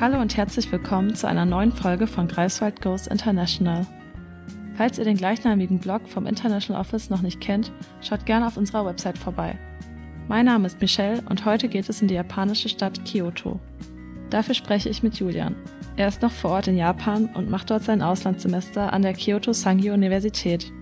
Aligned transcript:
Hallo 0.00 0.18
und 0.18 0.34
herzlich 0.34 0.72
willkommen 0.72 1.14
zu 1.14 1.28
einer 1.28 1.44
neuen 1.44 1.72
Folge 1.72 2.06
von 2.06 2.26
Greifswald 2.26 2.80
Goes 2.80 3.06
International. 3.06 3.86
Falls 4.74 4.96
ihr 4.96 5.04
den 5.04 5.18
gleichnamigen 5.18 5.78
Blog 5.78 6.08
vom 6.08 6.24
International 6.24 6.80
Office 6.80 7.10
noch 7.10 7.20
nicht 7.20 7.42
kennt, 7.42 7.70
schaut 8.00 8.24
gerne 8.24 8.46
auf 8.46 8.56
unserer 8.56 8.86
Website 8.86 9.18
vorbei. 9.18 9.58
Mein 10.26 10.46
Name 10.46 10.68
ist 10.68 10.80
Michelle 10.80 11.22
und 11.28 11.44
heute 11.44 11.68
geht 11.68 11.86
es 11.90 12.00
in 12.00 12.08
die 12.08 12.14
japanische 12.14 12.70
Stadt 12.70 13.04
Kyoto. 13.04 13.60
Dafür 14.30 14.54
spreche 14.54 14.88
ich 14.88 15.02
mit 15.02 15.18
Julian. 15.18 15.54
Er 15.98 16.08
ist 16.08 16.22
noch 16.22 16.32
vor 16.32 16.52
Ort 16.52 16.68
in 16.68 16.78
Japan 16.78 17.26
und 17.34 17.50
macht 17.50 17.70
dort 17.70 17.82
sein 17.82 18.00
Auslandssemester 18.00 18.94
an 18.94 19.02
der 19.02 19.12
Kyoto 19.12 19.52
Sangyo 19.52 19.92
Universität. 19.92 20.72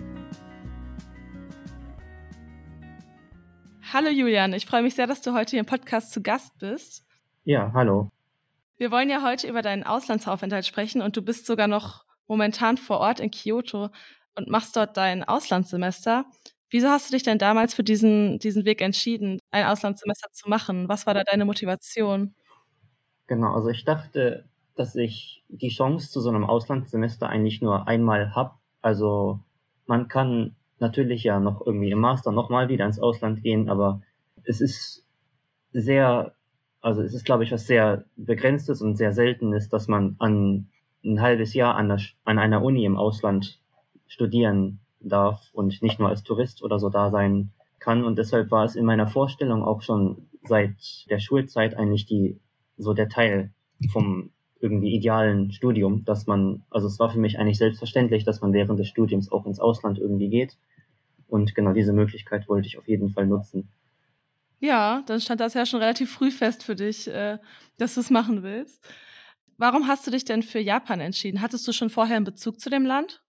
Hallo 3.92 4.10
Julian, 4.10 4.52
ich 4.52 4.64
freue 4.64 4.84
mich 4.84 4.94
sehr, 4.94 5.08
dass 5.08 5.22
du 5.22 5.34
heute 5.34 5.50
hier 5.50 5.60
im 5.60 5.66
Podcast 5.66 6.12
zu 6.12 6.22
Gast 6.22 6.56
bist. 6.60 7.04
Ja, 7.42 7.72
hallo. 7.74 8.12
Wir 8.78 8.92
wollen 8.92 9.10
ja 9.10 9.24
heute 9.24 9.48
über 9.48 9.60
deinen 9.60 9.82
Auslandsaufenthalt 9.82 10.64
sprechen 10.64 11.02
und 11.02 11.16
du 11.16 11.22
bist 11.22 11.46
sogar 11.46 11.66
noch 11.66 12.04
momentan 12.28 12.76
vor 12.76 13.00
Ort 13.00 13.18
in 13.18 13.32
Kyoto 13.32 13.88
und 14.36 14.48
machst 14.48 14.76
dort 14.76 14.96
dein 14.96 15.24
Auslandssemester. 15.24 16.26
Wieso 16.70 16.88
hast 16.88 17.08
du 17.08 17.14
dich 17.14 17.24
denn 17.24 17.38
damals 17.38 17.74
für 17.74 17.82
diesen, 17.82 18.38
diesen 18.38 18.64
Weg 18.64 18.80
entschieden, 18.80 19.40
ein 19.50 19.64
Auslandssemester 19.64 20.28
zu 20.30 20.48
machen? 20.48 20.88
Was 20.88 21.06
war 21.06 21.14
da 21.14 21.24
deine 21.24 21.44
Motivation? 21.44 22.36
Genau, 23.26 23.52
also 23.52 23.68
ich 23.68 23.84
dachte, 23.84 24.44
dass 24.76 24.94
ich 24.94 25.42
die 25.48 25.70
Chance 25.70 26.10
zu 26.10 26.20
so 26.20 26.28
einem 26.28 26.44
Auslandssemester 26.44 27.28
eigentlich 27.28 27.60
nur 27.60 27.88
einmal 27.88 28.36
habe. 28.36 28.52
Also 28.80 29.40
man 29.86 30.06
kann 30.06 30.54
natürlich 30.78 31.24
ja 31.24 31.40
noch 31.40 31.66
irgendwie 31.66 31.90
im 31.90 31.98
Master 31.98 32.30
nochmal 32.30 32.68
wieder 32.68 32.86
ins 32.86 33.00
Ausland 33.00 33.42
gehen, 33.42 33.68
aber 33.68 34.02
es 34.44 34.60
ist 34.60 35.04
sehr 35.72 36.32
also 36.80 37.02
es 37.02 37.14
ist, 37.14 37.24
glaube 37.24 37.44
ich, 37.44 37.52
was 37.52 37.66
sehr 37.66 38.04
begrenztes 38.16 38.82
und 38.82 38.96
sehr 38.96 39.12
seltenes, 39.12 39.68
dass 39.68 39.88
man 39.88 40.16
an 40.18 40.68
ein 41.04 41.20
halbes 41.20 41.54
Jahr 41.54 41.76
an, 41.76 41.88
der, 41.88 42.00
an 42.24 42.38
einer 42.38 42.62
Uni 42.62 42.84
im 42.84 42.96
Ausland 42.96 43.60
studieren 44.06 44.80
darf 45.00 45.48
und 45.52 45.82
nicht 45.82 45.98
nur 45.98 46.08
als 46.08 46.22
Tourist 46.22 46.62
oder 46.62 46.78
so 46.78 46.88
da 46.88 47.10
sein 47.10 47.50
kann. 47.78 48.04
Und 48.04 48.18
deshalb 48.18 48.50
war 48.50 48.64
es 48.64 48.76
in 48.76 48.84
meiner 48.84 49.06
Vorstellung 49.06 49.62
auch 49.62 49.82
schon 49.82 50.28
seit 50.44 50.74
der 51.10 51.18
Schulzeit 51.18 51.76
eigentlich 51.76 52.06
die, 52.06 52.40
so 52.76 52.94
der 52.94 53.08
Teil 53.08 53.52
vom 53.92 54.30
irgendwie 54.60 54.92
idealen 54.94 55.52
Studium, 55.52 56.04
dass 56.04 56.26
man, 56.26 56.64
also 56.70 56.88
es 56.88 56.98
war 56.98 57.10
für 57.10 57.20
mich 57.20 57.38
eigentlich 57.38 57.58
selbstverständlich, 57.58 58.24
dass 58.24 58.40
man 58.40 58.52
während 58.52 58.78
des 58.78 58.88
Studiums 58.88 59.30
auch 59.30 59.46
ins 59.46 59.60
Ausland 59.60 59.98
irgendwie 59.98 60.28
geht. 60.28 60.56
Und 61.28 61.54
genau 61.54 61.72
diese 61.72 61.92
Möglichkeit 61.92 62.48
wollte 62.48 62.66
ich 62.66 62.78
auf 62.78 62.88
jeden 62.88 63.10
Fall 63.10 63.26
nutzen. 63.26 63.68
Ja, 64.60 65.02
dann 65.06 65.20
stand 65.20 65.40
das 65.40 65.54
ja 65.54 65.66
schon 65.66 65.80
relativ 65.80 66.12
früh 66.12 66.30
fest 66.30 66.64
für 66.64 66.74
dich, 66.74 67.08
äh, 67.08 67.38
dass 67.76 67.94
du 67.94 68.00
es 68.00 68.10
machen 68.10 68.42
willst. 68.42 68.84
Warum 69.56 69.86
hast 69.88 70.06
du 70.06 70.10
dich 70.10 70.24
denn 70.24 70.42
für 70.42 70.60
Japan 70.60 71.00
entschieden? 71.00 71.40
Hattest 71.40 71.66
du 71.66 71.72
schon 71.72 71.90
vorher 71.90 72.16
einen 72.16 72.24
Bezug 72.24 72.60
zu 72.60 72.70
dem 72.70 72.84
Land? 72.84 73.22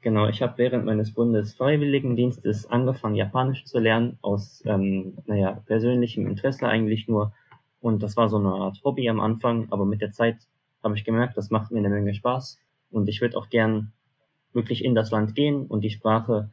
Genau, 0.00 0.28
ich 0.28 0.42
habe 0.42 0.58
während 0.58 0.84
meines 0.84 1.12
Bundesfreiwilligendienstes 1.12 2.66
angefangen, 2.66 3.14
Japanisch 3.14 3.64
zu 3.64 3.78
lernen, 3.78 4.18
aus, 4.22 4.62
ähm, 4.66 5.18
naja, 5.26 5.62
persönlichem 5.66 6.26
Interesse 6.26 6.68
eigentlich 6.68 7.08
nur. 7.08 7.32
Und 7.80 8.02
das 8.02 8.16
war 8.16 8.28
so 8.28 8.38
eine 8.38 8.50
Art 8.50 8.80
Hobby 8.84 9.08
am 9.08 9.20
Anfang, 9.20 9.68
aber 9.70 9.84
mit 9.86 10.00
der 10.00 10.12
Zeit 10.12 10.36
habe 10.82 10.96
ich 10.96 11.04
gemerkt, 11.04 11.36
das 11.36 11.50
macht 11.50 11.72
mir 11.72 11.78
eine 11.78 11.88
Menge 11.88 12.14
Spaß. 12.14 12.60
Und 12.90 13.08
ich 13.08 13.20
würde 13.20 13.36
auch 13.36 13.48
gern 13.48 13.92
wirklich 14.52 14.84
in 14.84 14.94
das 14.94 15.10
Land 15.10 15.34
gehen 15.34 15.66
und 15.66 15.82
die 15.82 15.90
Sprache 15.90 16.50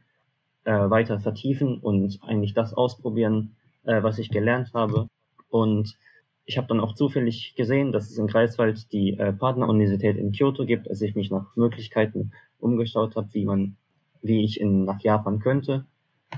äh, 0.66 0.90
weiter 0.90 1.20
vertiefen 1.20 1.78
und 1.78 2.18
eigentlich 2.22 2.52
das 2.52 2.74
ausprobieren, 2.74 3.56
äh, 3.84 4.02
was 4.02 4.18
ich 4.18 4.30
gelernt 4.30 4.74
habe. 4.74 5.06
Und 5.48 5.96
ich 6.44 6.58
habe 6.58 6.66
dann 6.66 6.80
auch 6.80 6.94
zufällig 6.94 7.54
gesehen, 7.54 7.92
dass 7.92 8.10
es 8.10 8.18
in 8.18 8.26
Greifswald 8.26 8.92
die 8.92 9.16
äh, 9.16 9.32
Partneruniversität 9.32 10.16
in 10.16 10.32
Kyoto 10.32 10.66
gibt, 10.66 10.90
als 10.90 11.00
ich 11.02 11.14
mich 11.14 11.30
nach 11.30 11.54
Möglichkeiten 11.56 12.32
umgeschaut 12.58 13.14
habe, 13.14 13.28
wie 13.32 13.44
man, 13.44 13.76
wie 14.22 14.44
ich 14.44 14.60
in, 14.60 14.84
nach 14.84 15.00
Japan 15.00 15.38
könnte. 15.38 15.86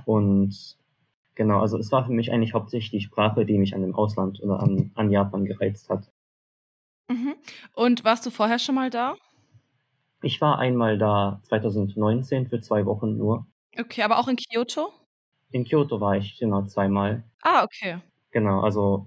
Und 0.05 0.77
genau, 1.35 1.61
also 1.61 1.79
es 1.79 1.91
war 1.91 2.05
für 2.05 2.13
mich 2.13 2.31
eigentlich 2.31 2.53
hauptsächlich 2.53 2.91
die 2.91 3.07
Sprache, 3.07 3.47
die 3.47 3.59
mich 3.59 3.75
an 3.75 3.81
dem 3.81 3.95
Ausland 3.95 4.43
oder 4.43 4.61
an, 4.61 4.91
an 4.95 5.11
Japan 5.11 5.47
gereizt 5.47 5.89
hat. 5.89 6.11
Mhm. 7.09 7.35
Und 7.73 8.05
warst 8.05 8.27
du 8.27 8.31
vorher 8.31 8.59
schon 8.59 8.75
mal 8.75 8.91
da? 8.91 9.15
Ich 10.21 10.41
war 10.43 10.59
einmal 10.59 10.99
da 10.99 11.41
2019 11.45 12.49
für 12.49 12.61
zwei 12.61 12.85
Wochen 12.85 13.17
nur. 13.17 13.47
Okay, 13.79 14.03
aber 14.03 14.19
auch 14.19 14.29
in 14.29 14.37
Kyoto? 14.37 14.93
In 15.51 15.65
Kyoto 15.65 16.01
war 16.01 16.17
ich 16.17 16.39
genau 16.39 16.63
zweimal. 16.67 17.23
Ah, 17.43 17.63
okay. 17.63 18.01
Genau, 18.33 18.61
also 18.61 19.07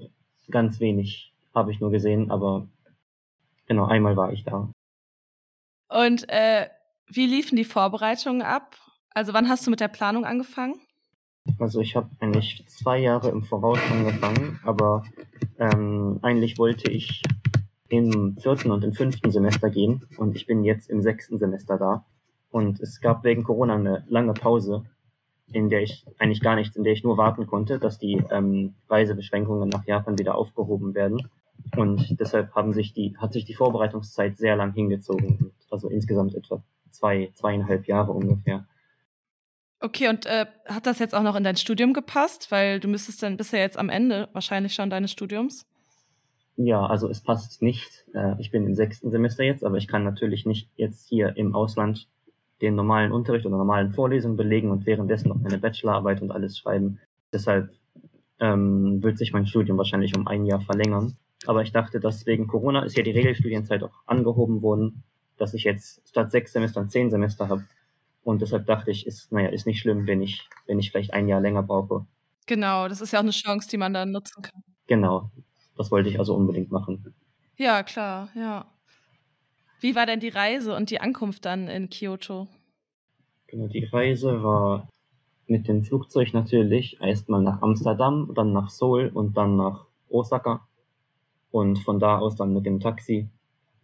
ganz 0.50 0.80
wenig 0.80 1.34
habe 1.54 1.72
ich 1.72 1.80
nur 1.80 1.92
gesehen, 1.92 2.32
aber 2.32 2.68
genau 3.68 3.86
einmal 3.86 4.16
war 4.16 4.32
ich 4.32 4.44
da. 4.44 4.72
Und 5.90 6.28
äh, 6.30 6.70
wie 7.08 7.28
liefen 7.28 7.58
die 7.58 7.66
Vorbereitungen 7.66 8.42
ab? 8.42 8.78
Also 9.14 9.34
wann 9.34 9.50
hast 9.50 9.68
du 9.68 9.72
mit 9.72 9.82
der 9.82 9.90
Planung 9.90 10.26
angefangen? 10.26 10.80
Also 11.60 11.82
ich 11.82 11.96
habe 11.96 12.10
eigentlich 12.20 12.64
zwei 12.68 13.00
Jahre 13.00 13.30
im 13.30 13.44
Voraus 13.44 13.80
angefangen, 13.92 14.60
aber 14.64 15.04
ähm, 15.60 16.20
eigentlich 16.22 16.58
wollte 16.58 16.90
ich 16.90 17.24
im 17.90 18.38
vierten 18.38 18.72
und 18.72 18.86
im 18.86 18.94
fünften 18.94 19.32
Semester 19.32 19.70
gehen 19.70 20.08
und 20.18 20.36
ich 20.36 20.46
bin 20.46 20.64
jetzt 20.64 20.90
im 20.90 21.02
sechsten 21.02 21.38
Semester 21.40 21.78
da. 21.78 22.06
Und 22.52 22.80
es 22.82 23.00
gab 23.02 23.24
wegen 23.24 23.44
Corona 23.44 23.76
eine 23.76 24.04
lange 24.10 24.34
Pause, 24.34 24.84
in 25.52 25.70
der 25.70 25.82
ich 25.82 26.06
eigentlich 26.20 26.42
gar 26.42 26.56
nichts, 26.56 26.76
in 26.76 26.84
der 26.84 26.94
ich 26.94 27.04
nur 27.04 27.18
warten 27.18 27.48
konnte, 27.48 27.80
dass 27.80 27.98
die 27.98 28.24
ähm, 28.30 28.76
Reisebeschränkungen 28.90 29.70
nach 29.70 29.86
Japan 29.86 30.18
wieder 30.20 30.36
aufgehoben 30.36 30.94
werden. 30.94 31.30
Und 31.78 32.20
deshalb 32.20 32.54
haben 32.56 32.74
sich 32.74 32.94
die, 32.94 33.16
hat 33.18 33.34
sich 33.34 33.46
die 33.46 33.54
Vorbereitungszeit 33.54 34.38
sehr 34.38 34.56
lang 34.56 34.74
hingezogen. 34.74 35.52
Also 35.70 35.90
insgesamt 35.90 36.36
etwa 36.36 36.62
zwei, 36.90 37.32
zweieinhalb 37.34 37.88
Jahre 37.88 38.12
ungefähr. 38.12 38.66
Okay, 39.80 40.10
und 40.10 40.26
äh, 40.26 40.46
hat 40.68 40.86
das 40.86 41.00
jetzt 41.00 41.16
auch 41.16 41.24
noch 41.24 41.36
in 41.36 41.44
dein 41.44 41.56
Studium 41.56 41.94
gepasst? 41.94 42.52
Weil 42.52 42.80
du 42.80 42.88
müsstest 42.88 43.24
dann 43.24 43.38
bisher 43.38 43.62
jetzt 43.62 43.80
am 43.80 43.90
Ende 43.90 44.30
wahrscheinlich 44.34 44.74
schon 44.74 44.90
deines 44.90 45.12
Studiums. 45.12 45.66
Ja, 46.56 46.86
also 46.86 47.10
es 47.10 47.22
passt 47.22 47.62
nicht. 47.62 48.06
Äh, 48.14 48.36
ich 48.40 48.52
bin 48.52 48.66
im 48.68 48.76
sechsten 48.76 49.10
Semester 49.10 49.44
jetzt, 49.44 49.64
aber 49.64 49.78
ich 49.78 49.88
kann 49.88 50.04
natürlich 50.04 50.46
nicht 50.46 50.70
jetzt 50.76 51.08
hier 51.08 51.36
im 51.36 51.56
Ausland 51.56 52.08
den 52.62 52.76
normalen 52.76 53.12
Unterricht 53.12 53.46
oder 53.46 53.58
normalen 53.58 53.92
Vorlesungen 53.92 54.38
belegen 54.38 54.72
und 54.72 54.86
währenddessen 54.86 55.30
noch 55.30 55.40
meine 55.40 55.58
Bachelorarbeit 55.58 56.22
und 56.22 56.32
alles 56.32 56.58
schreiben. 56.58 57.00
Deshalb 57.34 57.72
ähm, 58.40 59.02
wird 59.02 59.18
sich 59.18 59.34
mein 59.34 59.48
Studium 59.48 59.78
wahrscheinlich 59.78 60.16
um 60.16 60.28
ein 60.28 60.46
Jahr 60.46 60.62
verlängern. 60.62 61.18
Aber 61.48 61.64
ich 61.64 61.72
dachte, 61.72 62.00
dass 62.00 62.26
wegen 62.26 62.48
Corona 62.48 62.84
ist 62.84 62.96
ja 62.96 63.04
die 63.04 63.12
Regelstudienzeit 63.12 63.84
auch 63.84 63.94
angehoben 64.06 64.62
worden, 64.62 65.04
dass 65.38 65.54
ich 65.54 65.64
jetzt 65.64 66.08
statt 66.08 66.32
sechs 66.32 66.54
Semestern 66.54 66.90
zehn 66.90 67.10
Semester 67.10 67.50
habe. 67.50 67.64
Und 68.24 68.42
deshalb 68.42 68.68
dachte 68.68 68.92
ich, 68.92 69.08
ist, 69.08 69.32
naja, 69.32 69.50
ist 69.50 69.66
nicht 69.66 69.80
schlimm, 69.80 70.06
wenn 70.06 70.22
ich, 70.22 70.48
wenn 70.68 70.78
ich 70.78 70.92
vielleicht 70.92 71.14
ein 71.14 71.28
Jahr 71.28 71.42
länger 71.42 71.64
brauche. 71.64 72.06
Genau, 72.46 72.88
das 72.88 73.02
ist 73.02 73.12
ja 73.12 73.20
auch 73.20 73.24
eine 73.24 73.32
Chance, 73.32 73.68
die 73.70 73.78
man 73.78 73.94
dann 73.94 74.12
nutzen 74.12 74.44
kann. 74.44 74.62
Genau, 74.86 75.32
das 75.78 75.90
wollte 75.90 76.10
ich 76.10 76.20
also 76.20 76.36
unbedingt 76.36 76.72
machen. 76.72 77.16
Ja, 77.56 77.82
klar, 77.82 78.30
ja. 78.36 78.66
Wie 79.82 79.96
war 79.96 80.06
denn 80.06 80.20
die 80.20 80.30
Reise 80.30 80.76
und 80.76 80.92
die 80.92 81.02
Ankunft 81.02 81.44
dann 81.44 81.68
in 81.68 81.90
Kyoto? 81.90 82.48
Genau, 83.48 83.68
die 83.68 83.86
Reise 83.86 84.44
war 84.44 84.88
mit 85.48 85.68
dem 85.68 85.84
Flugzeug 85.84 86.36
natürlich 86.36 87.02
erstmal 87.02 87.42
nach 87.42 87.64
Amsterdam, 87.64 88.32
dann 88.36 88.54
nach 88.54 88.70
Seoul 88.70 89.10
und 89.12 89.36
dann 89.36 89.58
nach 89.58 89.88
Osaka 90.08 90.68
und 91.50 91.80
von 91.80 92.00
da 92.00 92.20
aus 92.20 92.36
dann 92.36 92.54
mit 92.54 92.68
dem 92.68 92.80
Taxi 92.80 93.28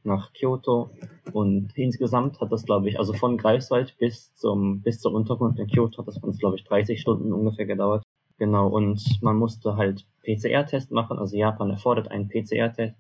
nach 0.04 0.34
Kyoto 0.34 0.92
und 1.34 1.76
insgesamt 1.76 2.40
hat 2.40 2.52
das 2.52 2.64
glaube 2.64 2.90
ich, 2.90 3.00
also 3.00 3.14
von 3.14 3.36
Greifswald 3.36 3.98
bis 3.98 4.36
zum 4.36 4.82
bis 4.82 5.00
zur 5.00 5.14
Unterkunft 5.14 5.58
in 5.58 5.68
Kyoto 5.68 5.98
hat 5.98 6.08
das 6.08 6.20
uns 6.20 6.38
glaube 6.38 6.58
ich 6.58 6.64
30 6.64 7.02
Stunden 7.02 7.34
ungefähr 7.34 7.66
gedauert. 7.66 8.04
Genau 8.38 8.68
und 8.68 9.02
man 9.24 9.36
musste 9.36 9.78
halt 9.78 10.06
PCR-Test 10.24 10.92
machen, 10.92 11.18
also 11.18 11.36
Japan 11.36 11.72
erfordert 11.72 12.12
einen 12.12 12.30
PCR-Test 12.30 12.96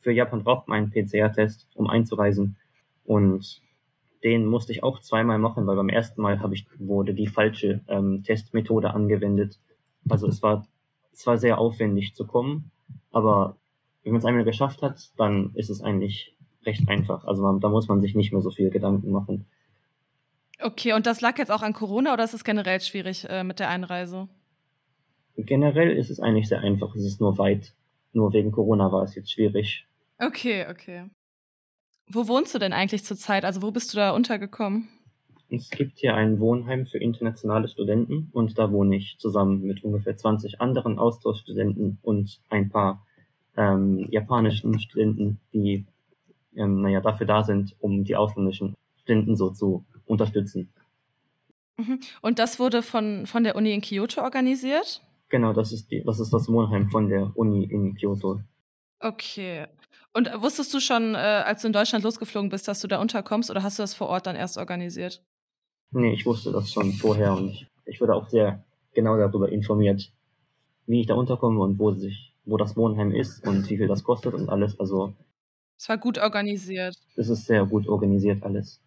für 0.00 0.12
Japan 0.12 0.44
braucht 0.44 0.68
man 0.68 0.78
einen 0.78 0.90
PCR-Test, 0.90 1.68
um 1.74 1.88
einzureisen. 1.88 2.56
Und 3.04 3.60
den 4.22 4.46
musste 4.46 4.72
ich 4.72 4.82
auch 4.82 5.00
zweimal 5.00 5.38
machen, 5.38 5.66
weil 5.66 5.76
beim 5.76 5.88
ersten 5.88 6.22
Mal 6.22 6.40
habe 6.40 6.54
ich, 6.54 6.66
wurde 6.78 7.14
die 7.14 7.26
falsche 7.26 7.80
ähm, 7.88 8.22
Testmethode 8.24 8.94
angewendet. 8.94 9.58
Also 10.08 10.28
es 10.28 10.42
war, 10.42 10.66
es 11.12 11.26
war 11.26 11.38
sehr 11.38 11.58
aufwendig 11.58 12.14
zu 12.14 12.26
kommen, 12.26 12.70
aber 13.10 13.56
wenn 14.02 14.12
man 14.12 14.20
es 14.20 14.24
einmal 14.24 14.44
geschafft 14.44 14.82
hat, 14.82 15.10
dann 15.16 15.52
ist 15.54 15.70
es 15.70 15.82
eigentlich 15.82 16.36
recht 16.64 16.88
einfach. 16.88 17.24
Also 17.24 17.42
man, 17.42 17.60
da 17.60 17.68
muss 17.68 17.88
man 17.88 18.00
sich 18.00 18.14
nicht 18.14 18.32
mehr 18.32 18.42
so 18.42 18.50
viel 18.50 18.70
Gedanken 18.70 19.10
machen. 19.10 19.46
Okay, 20.60 20.92
und 20.92 21.06
das 21.06 21.20
lag 21.20 21.38
jetzt 21.38 21.50
auch 21.50 21.62
an 21.62 21.72
Corona 21.72 22.12
oder 22.12 22.24
ist 22.24 22.34
es 22.34 22.44
generell 22.44 22.80
schwierig 22.80 23.26
äh, 23.28 23.42
mit 23.42 23.58
der 23.58 23.68
Einreise? 23.68 24.28
Generell 25.36 25.96
ist 25.96 26.10
es 26.10 26.20
eigentlich 26.20 26.48
sehr 26.48 26.60
einfach. 26.60 26.94
Es 26.94 27.04
ist 27.04 27.20
nur 27.20 27.38
weit 27.38 27.74
nur 28.12 28.32
wegen 28.32 28.52
Corona 28.52 28.92
war 28.92 29.02
es 29.02 29.14
jetzt 29.14 29.32
schwierig. 29.32 29.86
Okay, 30.18 30.66
okay. 30.70 31.10
Wo 32.08 32.28
wohnst 32.28 32.54
du 32.54 32.58
denn 32.58 32.72
eigentlich 32.72 33.04
zurzeit? 33.04 33.44
Also 33.44 33.62
wo 33.62 33.70
bist 33.70 33.92
du 33.92 33.96
da 33.96 34.10
untergekommen? 34.10 34.88
Es 35.48 35.68
gibt 35.70 35.98
hier 35.98 36.14
ein 36.14 36.40
Wohnheim 36.40 36.86
für 36.86 36.98
internationale 36.98 37.68
Studenten 37.68 38.30
und 38.32 38.58
da 38.58 38.72
wohne 38.72 38.96
ich 38.96 39.16
zusammen 39.18 39.62
mit 39.62 39.84
ungefähr 39.84 40.16
20 40.16 40.60
anderen 40.60 40.98
Austauschstudenten 40.98 41.98
und 42.02 42.40
ein 42.48 42.70
paar 42.70 43.06
ähm, 43.56 44.06
japanischen 44.10 44.78
Studenten, 44.80 45.40
die 45.52 45.84
ähm, 46.56 46.80
naja, 46.80 47.00
dafür 47.00 47.26
da 47.26 47.42
sind, 47.42 47.76
um 47.80 48.04
die 48.04 48.16
ausländischen 48.16 48.76
Studenten 49.02 49.36
so 49.36 49.50
zu 49.50 49.84
unterstützen. 50.06 50.72
Mhm. 51.76 52.00
Und 52.20 52.38
das 52.38 52.58
wurde 52.58 52.82
von, 52.82 53.26
von 53.26 53.44
der 53.44 53.56
Uni 53.56 53.72
in 53.72 53.80
Kyoto 53.80 54.22
organisiert? 54.22 55.02
Genau, 55.32 55.54
das 55.54 55.72
ist, 55.72 55.90
die, 55.90 56.04
das 56.04 56.20
ist 56.20 56.30
das 56.30 56.46
Wohnheim 56.50 56.90
von 56.90 57.08
der 57.08 57.34
Uni 57.34 57.64
in 57.64 57.94
Kyoto. 57.94 58.42
Okay. 59.00 59.66
Und 60.12 60.30
wusstest 60.42 60.74
du 60.74 60.78
schon, 60.78 61.14
äh, 61.14 61.16
als 61.16 61.62
du 61.62 61.68
in 61.68 61.72
Deutschland 61.72 62.04
losgeflogen 62.04 62.50
bist, 62.50 62.68
dass 62.68 62.82
du 62.82 62.86
da 62.86 63.00
unterkommst 63.00 63.50
oder 63.50 63.62
hast 63.62 63.78
du 63.78 63.82
das 63.82 63.94
vor 63.94 64.08
Ort 64.08 64.26
dann 64.26 64.36
erst 64.36 64.58
organisiert? 64.58 65.24
Nee, 65.90 66.12
ich 66.12 66.26
wusste 66.26 66.52
das 66.52 66.70
schon 66.70 66.92
vorher 66.92 67.32
und 67.32 67.48
ich, 67.48 67.66
ich 67.86 67.98
wurde 68.02 68.14
auch 68.14 68.28
sehr 68.28 68.62
genau 68.92 69.16
darüber 69.16 69.50
informiert, 69.50 70.12
wie 70.86 71.00
ich 71.00 71.06
da 71.06 71.14
unterkomme 71.14 71.60
und 71.60 71.78
wo 71.78 71.92
sich, 71.92 72.34
wo 72.44 72.58
das 72.58 72.76
Wohnheim 72.76 73.10
ist 73.10 73.42
und 73.48 73.70
wie 73.70 73.78
viel 73.78 73.88
das 73.88 74.04
kostet 74.04 74.34
und 74.34 74.50
alles. 74.50 74.78
Also 74.78 75.14
es 75.78 75.88
war 75.88 75.96
gut 75.96 76.18
organisiert. 76.18 76.94
Es 77.16 77.30
ist 77.30 77.46
sehr 77.46 77.64
gut 77.64 77.88
organisiert 77.88 78.42
alles. 78.42 78.82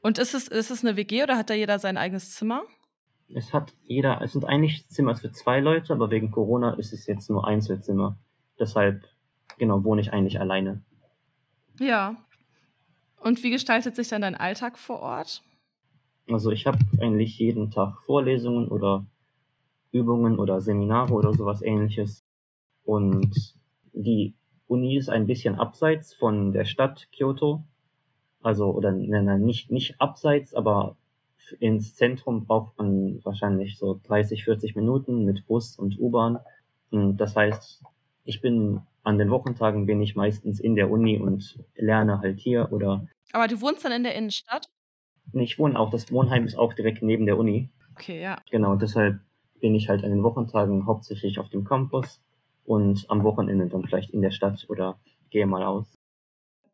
Und 0.00 0.20
ist 0.20 0.34
es, 0.34 0.46
ist 0.46 0.70
es 0.70 0.84
eine 0.84 0.94
WG 0.94 1.24
oder 1.24 1.36
hat 1.36 1.50
da 1.50 1.54
jeder 1.54 1.80
sein 1.80 1.96
eigenes 1.96 2.32
Zimmer? 2.36 2.62
Es 3.34 3.52
hat 3.52 3.72
jeder, 3.84 4.20
es 4.20 4.32
sind 4.32 4.44
eigentlich 4.44 4.86
Zimmer 4.88 5.16
für 5.16 5.32
zwei 5.32 5.60
Leute, 5.60 5.92
aber 5.92 6.10
wegen 6.10 6.30
Corona 6.30 6.74
ist 6.74 6.92
es 6.92 7.06
jetzt 7.06 7.30
nur 7.30 7.46
Einzelzimmer. 7.46 8.18
Deshalb, 8.58 9.04
genau, 9.58 9.84
wohne 9.84 10.00
ich 10.00 10.12
eigentlich 10.12 10.38
alleine. 10.38 10.82
Ja. 11.78 12.16
Und 13.20 13.42
wie 13.42 13.50
gestaltet 13.50 13.96
sich 13.96 14.08
dann 14.08 14.22
dein 14.22 14.34
Alltag 14.34 14.78
vor 14.78 15.00
Ort? 15.00 15.42
Also 16.28 16.50
ich 16.50 16.66
habe 16.66 16.78
eigentlich 17.00 17.38
jeden 17.38 17.70
Tag 17.70 18.00
Vorlesungen 18.04 18.68
oder 18.68 19.06
Übungen 19.92 20.38
oder 20.38 20.60
Seminare 20.60 21.12
oder 21.12 21.32
sowas 21.32 21.62
ähnliches. 21.62 22.24
Und 22.84 23.54
die 23.92 24.34
Uni 24.66 24.96
ist 24.96 25.08
ein 25.08 25.26
bisschen 25.26 25.56
abseits 25.56 26.14
von 26.14 26.52
der 26.52 26.64
Stadt 26.64 27.08
Kyoto. 27.12 27.64
Also, 28.42 28.70
oder 28.70 28.90
nein, 28.90 29.42
nicht, 29.42 29.70
nicht 29.70 30.00
abseits, 30.00 30.54
aber 30.54 30.96
ins 31.54 31.94
Zentrum 31.94 32.46
braucht 32.46 32.78
man 32.78 33.20
wahrscheinlich 33.24 33.78
so 33.78 34.00
30, 34.04 34.44
40 34.44 34.76
Minuten 34.76 35.24
mit 35.24 35.46
Bus 35.46 35.78
und 35.78 35.98
U-Bahn. 35.98 36.38
Das 36.90 37.36
heißt, 37.36 37.82
ich 38.24 38.40
bin 38.40 38.80
an 39.02 39.18
den 39.18 39.30
Wochentagen 39.30 39.86
bin 39.86 40.00
ich 40.00 40.14
meistens 40.14 40.60
in 40.60 40.76
der 40.76 40.90
Uni 40.90 41.18
und 41.18 41.58
lerne 41.74 42.20
halt 42.20 42.38
hier 42.38 42.70
oder. 42.70 43.06
Aber 43.32 43.48
du 43.48 43.60
wohnst 43.60 43.84
dann 43.84 43.92
in 43.92 44.04
der 44.04 44.14
Innenstadt? 44.14 44.66
Ich 45.32 45.58
wohne 45.58 45.78
auch, 45.78 45.90
das 45.90 46.12
Wohnheim 46.12 46.44
ist 46.44 46.56
auch 46.56 46.74
direkt 46.74 47.02
neben 47.02 47.26
der 47.26 47.38
Uni. 47.38 47.70
Okay, 47.96 48.20
ja. 48.20 48.38
Genau, 48.50 48.76
deshalb 48.76 49.20
bin 49.60 49.74
ich 49.74 49.88
halt 49.88 50.04
an 50.04 50.10
den 50.10 50.22
Wochentagen 50.22 50.86
hauptsächlich 50.86 51.38
auf 51.38 51.48
dem 51.48 51.64
Campus 51.64 52.20
und 52.64 53.06
am 53.08 53.24
Wochenende 53.24 53.66
dann 53.66 53.84
vielleicht 53.84 54.10
in 54.10 54.22
der 54.22 54.30
Stadt 54.30 54.66
oder 54.68 54.98
gehe 55.30 55.46
mal 55.46 55.64
aus. 55.64 55.86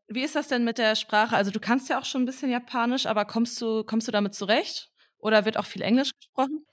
Wie 0.09 0.23
ist 0.23 0.35
das 0.35 0.49
denn 0.49 0.65
mit 0.65 0.79
der 0.79 0.97
Sprache? 0.97 1.37
Also 1.37 1.51
du 1.51 1.61
kannst 1.61 1.91
ja 1.91 2.01
auch 2.01 2.05
schon 2.05 2.23
ein 2.23 2.27
bisschen 2.27 2.51
Japanisch, 2.51 3.07
aber 3.07 3.27
kommst 3.27 3.61
du, 3.61 3.85
kommst 3.85 4.09
du 4.09 4.13
damit 4.13 4.35
zurecht? 4.35 4.91
Oder 5.19 5.45
wird 5.45 5.59
auch 5.59 5.67
viel 5.67 5.83
Englisch 5.83 6.13
gesprochen? 6.15 6.65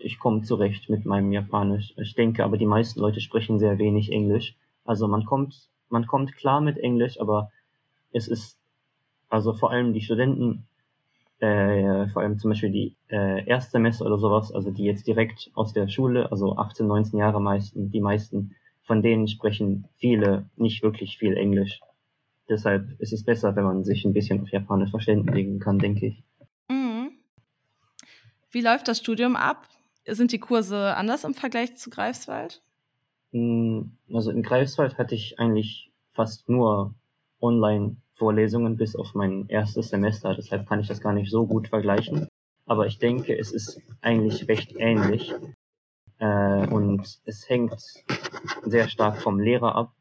Ich 0.00 0.18
komme 0.18 0.42
zurecht 0.42 0.88
mit 0.88 1.04
meinem 1.04 1.32
Japanisch. 1.32 1.92
Ich 1.98 2.14
denke, 2.14 2.44
aber 2.44 2.56
die 2.56 2.66
meisten 2.66 3.00
Leute 3.00 3.20
sprechen 3.20 3.58
sehr 3.58 3.78
wenig 3.78 4.10
Englisch. 4.10 4.56
Also 4.84 5.06
man 5.06 5.24
kommt, 5.26 5.68
man 5.90 6.06
kommt 6.06 6.34
klar 6.36 6.60
mit 6.60 6.78
Englisch, 6.78 7.20
aber 7.20 7.50
es 8.12 8.26
ist, 8.26 8.58
also 9.28 9.52
vor 9.52 9.70
allem 9.70 9.92
die 9.92 10.00
Studenten 10.00 10.66
äh, 11.40 12.08
vor 12.08 12.22
allem 12.22 12.38
zum 12.38 12.50
Beispiel 12.50 12.70
die 12.70 12.96
äh, 13.08 13.46
Erstsemester 13.46 14.06
oder 14.06 14.18
sowas, 14.18 14.52
also 14.52 14.70
die 14.70 14.84
jetzt 14.84 15.06
direkt 15.06 15.50
aus 15.54 15.72
der 15.72 15.88
Schule, 15.88 16.30
also 16.32 16.56
18, 16.56 16.86
19 16.86 17.18
Jahre 17.18 17.40
meisten, 17.40 17.90
die 17.90 18.00
meisten 18.00 18.56
von 18.82 19.02
denen 19.02 19.28
sprechen 19.28 19.86
viele 19.98 20.48
nicht 20.56 20.82
wirklich 20.82 21.18
viel 21.18 21.36
Englisch. 21.36 21.80
Deshalb 22.48 22.98
ist 23.00 23.12
es 23.12 23.24
besser, 23.24 23.54
wenn 23.56 23.64
man 23.64 23.84
sich 23.84 24.04
ein 24.04 24.12
bisschen 24.12 24.40
auf 24.40 24.48
Japanisch 24.48 24.90
verständigen 24.90 25.58
kann, 25.58 25.78
denke 25.78 26.06
ich. 26.06 26.24
Mhm. 26.68 27.12
Wie 28.50 28.62
läuft 28.62 28.88
das 28.88 28.98
Studium 28.98 29.36
ab? 29.36 29.68
Sind 30.06 30.32
die 30.32 30.38
Kurse 30.38 30.96
anders 30.96 31.24
im 31.24 31.34
Vergleich 31.34 31.76
zu 31.76 31.90
Greifswald? 31.90 32.62
Hm, 33.32 33.92
also 34.12 34.30
in 34.30 34.42
Greifswald 34.42 34.96
hatte 34.96 35.14
ich 35.14 35.38
eigentlich 35.38 35.92
fast 36.12 36.48
nur 36.48 36.94
online 37.40 37.96
Vorlesungen 38.14 38.76
bis 38.76 38.96
auf 38.96 39.14
mein 39.14 39.48
erstes 39.48 39.90
Semester, 39.90 40.34
deshalb 40.34 40.68
kann 40.68 40.80
ich 40.80 40.88
das 40.88 41.00
gar 41.00 41.12
nicht 41.12 41.30
so 41.30 41.46
gut 41.46 41.68
vergleichen. 41.68 42.26
Aber 42.66 42.86
ich 42.86 42.98
denke, 42.98 43.38
es 43.38 43.52
ist 43.52 43.80
eigentlich 44.00 44.48
recht 44.48 44.74
ähnlich. 44.76 45.32
Äh, 46.18 46.66
und 46.68 47.20
es 47.24 47.48
hängt 47.48 47.76
sehr 48.64 48.88
stark 48.88 49.22
vom 49.22 49.38
Lehrer 49.38 49.74
ab. 49.74 49.92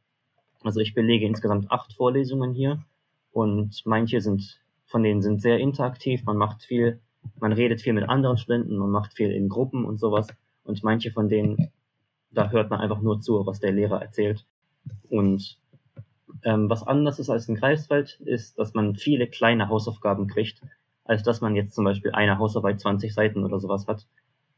Also 0.68 0.81
ich 0.81 0.94
belege 0.94 1.25
insgesamt 1.25 1.72
acht 1.72 1.94
Vorlesungen 1.94 2.54
hier 2.54 2.84
und 3.31 3.86
manche 3.86 4.19
sind, 4.19 4.60
von 4.86 5.02
denen 5.02 5.22
sind 5.22 5.42
sehr 5.42 5.60
interaktiv, 5.60 6.25
man 6.25 6.36
macht 6.36 6.62
viel, 6.62 7.00
man 7.40 7.54
redet 7.54 7.80
viel 7.80 7.94
mit 7.94 8.10
anderen 8.10 8.38
Studenten, 8.38 8.75
man 8.75 8.92
macht 8.92 9.14
viel 9.14 9.31
in 9.31 9.48
Gruppen 9.48 9.86
und 9.86 9.98
sowas. 9.98 10.28
Und 10.66 10.84
manche 10.84 11.10
von 11.10 11.30
denen, 11.30 11.72
da 12.31 12.50
hört 12.50 12.69
man 12.69 12.81
einfach 12.81 13.00
nur 13.00 13.22
zu, 13.22 13.46
was 13.48 13.62
der 13.62 13.72
Lehrer 13.72 14.02
erzählt. 14.02 14.46
Und 15.10 15.58
ähm, 16.44 16.69
was 16.69 16.86
anders 16.86 17.18
ist 17.18 17.30
als 17.30 17.48
in 17.48 17.56
Greifswald, 17.56 18.19
ist, 18.25 18.60
dass 18.60 18.74
man 18.74 18.98
viele 18.98 19.28
kleine 19.28 19.69
Hausaufgaben 19.69 20.28
kriegt, 20.28 20.62
als 21.06 21.24
dass 21.24 21.40
man 21.40 21.56
jetzt 21.56 21.75
zum 21.75 21.86
Beispiel 21.86 22.12
eine 22.12 22.40
Hausarbeit 22.40 22.81
20 22.81 23.14
Seiten 23.14 23.46
oder 23.46 23.62
sowas 23.62 23.88
hat. 23.88 24.06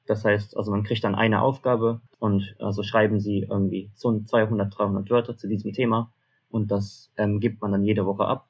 Das 0.10 0.26
heißt, 0.26 0.58
also 0.58 0.72
man 0.72 0.82
kriegt 0.82 1.04
dann 1.04 1.14
eine 1.14 1.40
Aufgabe 1.40 2.02
und 2.18 2.56
also 2.58 2.82
schreiben 2.82 3.20
sie 3.20 3.46
irgendwie 3.48 3.92
so 3.94 4.20
200, 4.20 4.76
300 4.76 5.08
Wörter 5.12 5.38
zu 5.38 5.48
diesem 5.48 5.72
Thema 5.72 6.12
und 6.50 6.72
das 6.72 7.12
ähm, 7.16 7.40
gibt 7.40 7.62
man 7.62 7.72
dann 7.72 7.84
jede 7.84 8.08
Woche 8.08 8.26
ab. 8.26 8.48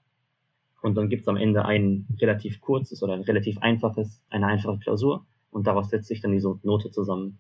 Und 0.82 0.96
dann 0.96 1.10
gibt's 1.10 1.28
am 1.28 1.36
Ende 1.36 1.66
ein 1.66 2.08
relativ 2.22 2.62
kurzes 2.62 3.04
oder 3.04 3.12
ein 3.12 3.24
relativ 3.24 3.58
einfaches, 3.58 4.22
eine 4.30 4.48
einfache 4.48 4.80
Klausur 4.80 5.26
und 5.52 5.68
daraus 5.68 5.90
setzt 5.90 6.08
sich 6.08 6.22
dann 6.22 6.32
die 6.32 6.42
Note 6.64 6.92
zusammen. 6.92 7.40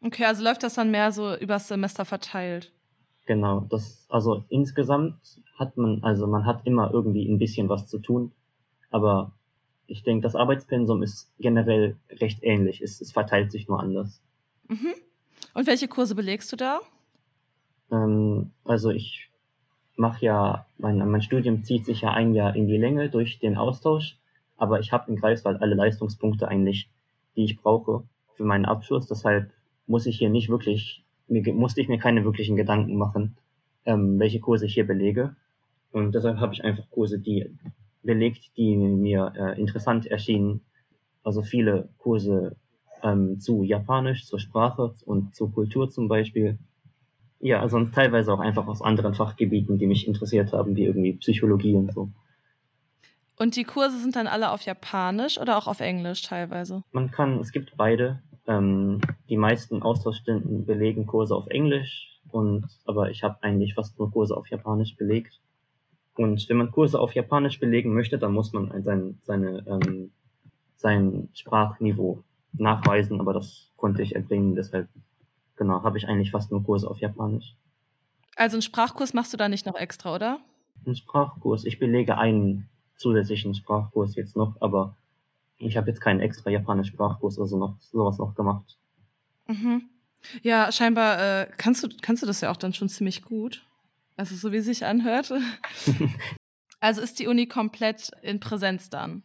Okay, 0.00 0.24
also 0.24 0.42
läuft 0.42 0.62
das 0.62 0.76
dann 0.76 0.90
mehr 0.90 1.12
so 1.12 1.36
übers 1.36 1.68
Semester 1.68 2.06
verteilt? 2.06 2.72
Genau, 3.26 3.66
das, 3.68 4.06
also 4.08 4.42
insgesamt 4.48 5.16
hat 5.58 5.76
man, 5.76 6.02
also 6.02 6.26
man 6.26 6.46
hat 6.46 6.66
immer 6.66 6.90
irgendwie 6.94 7.30
ein 7.30 7.36
bisschen 7.36 7.68
was 7.68 7.86
zu 7.88 7.98
tun, 7.98 8.32
aber 8.90 9.32
ich 9.90 10.04
denke, 10.04 10.22
das 10.22 10.36
Arbeitspensum 10.36 11.02
ist 11.02 11.32
generell 11.40 11.96
recht 12.10 12.42
ähnlich. 12.42 12.80
Es, 12.80 13.00
es 13.00 13.10
verteilt 13.10 13.50
sich 13.50 13.68
nur 13.68 13.80
anders. 13.80 14.22
Mhm. 14.68 14.94
Und 15.52 15.66
welche 15.66 15.88
Kurse 15.88 16.14
belegst 16.14 16.52
du 16.52 16.56
da? 16.56 16.80
Ähm, 17.90 18.52
also 18.64 18.90
ich 18.90 19.28
mache 19.96 20.24
ja, 20.24 20.66
mein, 20.78 20.98
mein 21.10 21.22
Studium 21.22 21.64
zieht 21.64 21.84
sich 21.84 22.02
ja 22.02 22.12
ein 22.12 22.34
Jahr 22.34 22.54
in 22.54 22.68
die 22.68 22.76
Länge 22.76 23.10
durch 23.10 23.40
den 23.40 23.56
Austausch, 23.56 24.16
aber 24.56 24.78
ich 24.78 24.92
habe 24.92 25.10
in 25.10 25.16
Greifswald 25.16 25.60
alle 25.60 25.74
Leistungspunkte 25.74 26.46
eigentlich, 26.46 26.88
die 27.34 27.44
ich 27.44 27.60
brauche 27.60 28.04
für 28.36 28.44
meinen 28.44 28.66
Abschluss. 28.66 29.08
Deshalb 29.08 29.50
muss 29.88 30.06
ich 30.06 30.18
hier 30.18 30.30
nicht 30.30 30.48
wirklich 30.48 31.04
mir, 31.26 31.52
musste 31.52 31.80
ich 31.80 31.88
mir 31.88 31.98
keine 31.98 32.24
wirklichen 32.24 32.54
Gedanken 32.54 32.96
machen, 32.96 33.36
ähm, 33.84 34.20
welche 34.20 34.38
Kurse 34.38 34.66
ich 34.66 34.74
hier 34.74 34.86
belege. 34.86 35.34
Und 35.90 36.14
deshalb 36.14 36.38
habe 36.38 36.54
ich 36.54 36.62
einfach 36.62 36.88
Kurse, 36.90 37.18
die 37.18 37.50
belegt, 38.02 38.56
die 38.56 38.76
mir 38.76 39.32
äh, 39.36 39.60
interessant 39.60 40.06
erschienen. 40.06 40.62
Also 41.22 41.42
viele 41.42 41.88
Kurse 41.98 42.56
ähm, 43.02 43.40
zu 43.40 43.62
Japanisch, 43.62 44.26
zur 44.26 44.40
Sprache 44.40 44.94
und 45.04 45.34
zur 45.34 45.52
Kultur 45.52 45.90
zum 45.90 46.08
Beispiel. 46.08 46.58
Ja, 47.40 47.60
also 47.60 47.82
teilweise 47.86 48.32
auch 48.32 48.40
einfach 48.40 48.66
aus 48.66 48.82
anderen 48.82 49.14
Fachgebieten, 49.14 49.78
die 49.78 49.86
mich 49.86 50.06
interessiert 50.06 50.52
haben, 50.52 50.76
wie 50.76 50.84
irgendwie 50.84 51.14
Psychologie 51.14 51.74
und 51.74 51.92
so. 51.92 52.10
Und 53.38 53.56
die 53.56 53.64
Kurse 53.64 53.98
sind 53.98 54.16
dann 54.16 54.26
alle 54.26 54.50
auf 54.50 54.62
Japanisch 54.62 55.38
oder 55.38 55.56
auch 55.56 55.66
auf 55.66 55.80
Englisch 55.80 56.20
teilweise? 56.20 56.82
Man 56.92 57.10
kann, 57.10 57.40
es 57.40 57.52
gibt 57.52 57.74
beide. 57.78 58.22
Ähm, 58.46 59.00
die 59.30 59.38
meisten 59.38 59.82
Austauschstudenten 59.82 60.66
belegen 60.66 61.06
Kurse 61.06 61.34
auf 61.34 61.46
Englisch 61.46 62.20
und 62.32 62.66
aber 62.84 63.10
ich 63.10 63.22
habe 63.22 63.42
eigentlich 63.42 63.74
fast 63.74 63.98
nur 63.98 64.10
Kurse 64.10 64.36
auf 64.36 64.48
Japanisch 64.48 64.96
belegt. 64.96 65.40
Und 66.20 66.46
wenn 66.50 66.58
man 66.58 66.70
Kurse 66.70 67.00
auf 67.00 67.14
Japanisch 67.14 67.58
belegen 67.60 67.94
möchte, 67.94 68.18
dann 68.18 68.34
muss 68.34 68.52
man 68.52 68.82
sein, 68.82 69.18
seine, 69.22 69.64
ähm, 69.66 70.10
sein 70.76 71.30
Sprachniveau 71.32 72.22
nachweisen, 72.52 73.20
aber 73.20 73.32
das 73.32 73.70
konnte 73.78 74.02
ich 74.02 74.14
erbringen, 74.14 74.54
deshalb 74.54 74.86
genau, 75.56 75.82
habe 75.82 75.96
ich 75.96 76.06
eigentlich 76.06 76.30
fast 76.30 76.50
nur 76.50 76.62
Kurse 76.62 76.90
auf 76.90 76.98
Japanisch. 76.98 77.56
Also 78.36 78.56
einen 78.56 78.62
Sprachkurs 78.62 79.14
machst 79.14 79.32
du 79.32 79.38
da 79.38 79.48
nicht 79.48 79.64
noch 79.64 79.76
extra, 79.76 80.14
oder? 80.14 80.40
Ein 80.86 80.94
Sprachkurs. 80.94 81.64
Ich 81.64 81.78
belege 81.78 82.18
einen 82.18 82.68
zusätzlichen 82.96 83.54
Sprachkurs 83.54 84.14
jetzt 84.14 84.36
noch, 84.36 84.60
aber 84.60 84.98
ich 85.56 85.78
habe 85.78 85.88
jetzt 85.88 86.02
keinen 86.02 86.20
extra 86.20 86.50
japanischen 86.50 86.92
Sprachkurs 86.92 87.38
oder 87.38 87.48
so 87.48 87.56
noch, 87.56 87.80
sowas 87.80 88.18
noch 88.18 88.34
gemacht. 88.34 88.76
Mhm. 89.48 89.88
Ja, 90.42 90.70
scheinbar 90.70 91.18
äh, 91.18 91.46
kannst, 91.56 91.82
du, 91.82 91.88
kannst 92.02 92.22
du 92.22 92.26
das 92.26 92.42
ja 92.42 92.50
auch 92.50 92.58
dann 92.58 92.74
schon 92.74 92.90
ziemlich 92.90 93.22
gut. 93.22 93.64
Also 94.20 94.34
so 94.36 94.52
wie 94.52 94.58
es 94.58 94.66
sich 94.66 94.84
anhört. 94.84 95.32
also 96.80 97.00
ist 97.00 97.18
die 97.20 97.26
Uni 97.26 97.46
komplett 97.46 98.10
in 98.20 98.38
Präsenz 98.38 98.90
dann? 98.90 99.22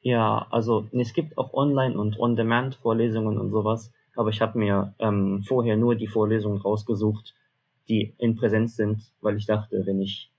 Ja, 0.00 0.48
also 0.50 0.88
es 0.90 1.12
gibt 1.12 1.38
auch 1.38 1.54
Online- 1.54 1.96
und 1.96 2.18
On-Demand-Vorlesungen 2.18 3.38
und 3.38 3.50
sowas, 3.52 3.92
aber 4.16 4.30
ich 4.30 4.40
habe 4.40 4.58
mir 4.58 4.94
ähm, 4.98 5.44
vorher 5.46 5.76
nur 5.76 5.94
die 5.94 6.08
Vorlesungen 6.08 6.60
rausgesucht, 6.60 7.36
die 7.88 8.12
in 8.18 8.34
Präsenz 8.34 8.74
sind, 8.74 9.00
weil 9.20 9.36
ich 9.36 9.46
dachte, 9.46 9.86
wenn 9.86 10.00
ich, 10.00 10.32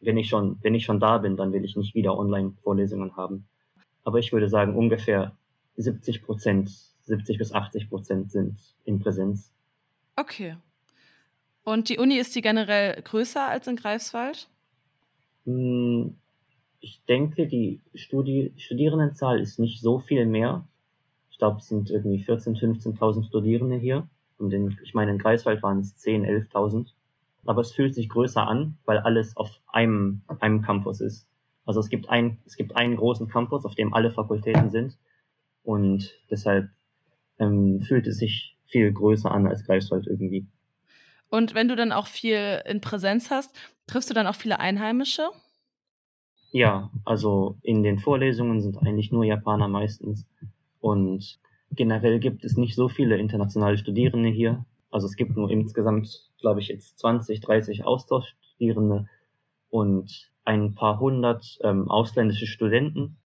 wenn 0.00 0.16
ich 0.16 0.30
schon, 0.30 0.56
wenn 0.62 0.74
ich 0.74 0.86
schon 0.86 0.98
da 0.98 1.18
bin, 1.18 1.36
dann 1.36 1.52
will 1.52 1.66
ich 1.66 1.76
nicht 1.76 1.94
wieder 1.94 2.16
Online-Vorlesungen 2.16 3.18
haben. 3.18 3.46
Aber 4.02 4.18
ich 4.18 4.32
würde 4.32 4.48
sagen, 4.48 4.74
ungefähr 4.74 5.36
70 5.76 6.22
Prozent, 6.22 6.70
70 7.02 7.36
bis 7.36 7.52
80 7.52 7.90
Prozent 7.90 8.32
sind 8.32 8.56
in 8.86 8.98
Präsenz. 8.98 9.52
Okay. 10.16 10.56
Und 11.64 11.88
die 11.88 11.98
Uni 11.98 12.16
ist 12.16 12.34
die 12.34 12.42
generell 12.42 13.00
größer 13.02 13.48
als 13.48 13.66
in 13.66 13.76
Greifswald? 13.76 14.48
Hm, 15.44 16.16
ich 16.80 17.02
denke, 17.08 17.46
die 17.46 17.80
Studi 17.94 18.52
Studierendenzahl 18.56 19.40
ist 19.40 19.58
nicht 19.58 19.80
so 19.80 19.98
viel 19.98 20.26
mehr. 20.26 20.66
Ich 21.30 21.38
glaube, 21.38 21.58
es 21.58 21.68
sind 21.68 21.90
irgendwie 21.90 22.24
14.000, 22.24 22.80
15.000 22.98 23.26
Studierende 23.28 23.76
hier. 23.76 24.08
Und 24.38 24.52
in, 24.52 24.78
ich 24.82 24.94
meine, 24.94 25.12
in 25.12 25.18
Greifswald 25.18 25.62
waren 25.62 25.80
es 25.80 25.94
10.000, 25.96 26.50
11.000. 26.50 26.86
Aber 27.44 27.60
es 27.60 27.72
fühlt 27.72 27.94
sich 27.94 28.08
größer 28.08 28.46
an, 28.46 28.78
weil 28.84 28.98
alles 28.98 29.36
auf 29.36 29.60
einem, 29.66 30.22
einem 30.40 30.62
Campus 30.62 31.00
ist. 31.00 31.26
Also 31.66 31.80
es 31.80 31.88
gibt 31.88 32.08
ein, 32.08 32.38
es 32.46 32.56
gibt 32.56 32.76
einen 32.76 32.96
großen 32.96 33.28
Campus, 33.28 33.64
auf 33.64 33.74
dem 33.74 33.94
alle 33.94 34.10
Fakultäten 34.10 34.70
sind. 34.70 34.96
Und 35.62 36.12
deshalb 36.30 36.70
ähm, 37.38 37.80
fühlt 37.80 38.06
es 38.06 38.18
sich 38.18 38.56
viel 38.66 38.92
größer 38.92 39.30
an 39.30 39.46
als 39.46 39.64
Greifswald 39.64 40.06
irgendwie. 40.06 40.46
Und 41.30 41.54
wenn 41.54 41.68
du 41.68 41.76
dann 41.76 41.92
auch 41.92 42.06
viel 42.06 42.60
in 42.66 42.80
Präsenz 42.80 43.30
hast, 43.30 43.54
triffst 43.86 44.10
du 44.10 44.14
dann 44.14 44.26
auch 44.26 44.34
viele 44.34 44.58
Einheimische? 44.58 45.30
Ja, 46.52 46.90
also 47.04 47.58
in 47.62 47.82
den 47.82 47.98
Vorlesungen 47.98 48.60
sind 48.60 48.76
eigentlich 48.78 49.12
nur 49.12 49.24
Japaner 49.24 49.68
meistens. 49.68 50.26
Und 50.80 51.38
generell 51.70 52.18
gibt 52.18 52.44
es 52.44 52.56
nicht 52.56 52.74
so 52.74 52.88
viele 52.88 53.16
internationale 53.16 53.78
Studierende 53.78 54.28
hier. 54.28 54.64
Also 54.90 55.06
es 55.06 55.14
gibt 55.14 55.36
nur 55.36 55.50
insgesamt, 55.50 56.30
glaube 56.40 56.60
ich, 56.60 56.68
jetzt 56.68 56.98
20, 56.98 57.40
30 57.40 57.84
Austauschstudierende 57.84 59.06
und 59.68 60.32
ein 60.44 60.74
paar 60.74 60.98
hundert 60.98 61.58
ähm, 61.62 61.88
ausländische 61.88 62.46
Studenten. 62.48 63.18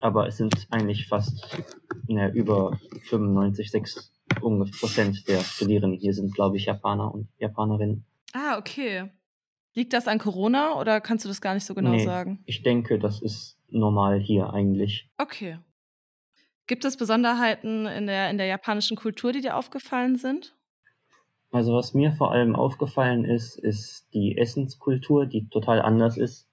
Aber 0.00 0.26
es 0.26 0.36
sind 0.36 0.66
eigentlich 0.70 1.08
fast 1.08 1.62
ne, 2.06 2.30
über 2.32 2.78
95, 3.08 3.70
6 3.70 4.12
Prozent 4.28 5.26
der 5.28 5.40
Studierenden 5.40 5.98
hier 5.98 6.14
sind, 6.14 6.34
glaube 6.34 6.56
ich, 6.56 6.66
Japaner 6.66 7.12
und 7.12 7.28
Japanerinnen. 7.38 8.04
Ah, 8.32 8.58
okay. 8.58 9.10
Liegt 9.74 9.92
das 9.92 10.08
an 10.08 10.18
Corona 10.18 10.78
oder 10.78 11.00
kannst 11.00 11.24
du 11.24 11.28
das 11.28 11.40
gar 11.40 11.54
nicht 11.54 11.64
so 11.64 11.74
genau 11.74 11.90
nee, 11.90 12.04
sagen? 12.04 12.42
Ich 12.46 12.62
denke, 12.62 12.98
das 12.98 13.22
ist 13.22 13.58
normal 13.68 14.18
hier 14.20 14.52
eigentlich. 14.52 15.08
Okay. 15.18 15.58
Gibt 16.66 16.84
es 16.84 16.96
Besonderheiten 16.96 17.86
in 17.86 18.06
der, 18.06 18.30
in 18.30 18.38
der 18.38 18.46
japanischen 18.46 18.96
Kultur, 18.96 19.32
die 19.32 19.40
dir 19.40 19.56
aufgefallen 19.56 20.16
sind? 20.16 20.54
Also 21.50 21.72
was 21.72 21.94
mir 21.94 22.12
vor 22.12 22.32
allem 22.32 22.54
aufgefallen 22.54 23.24
ist, 23.24 23.58
ist 23.58 24.12
die 24.12 24.36
Essenskultur, 24.36 25.26
die 25.26 25.48
total 25.48 25.80
anders 25.80 26.18
ist. 26.18 26.46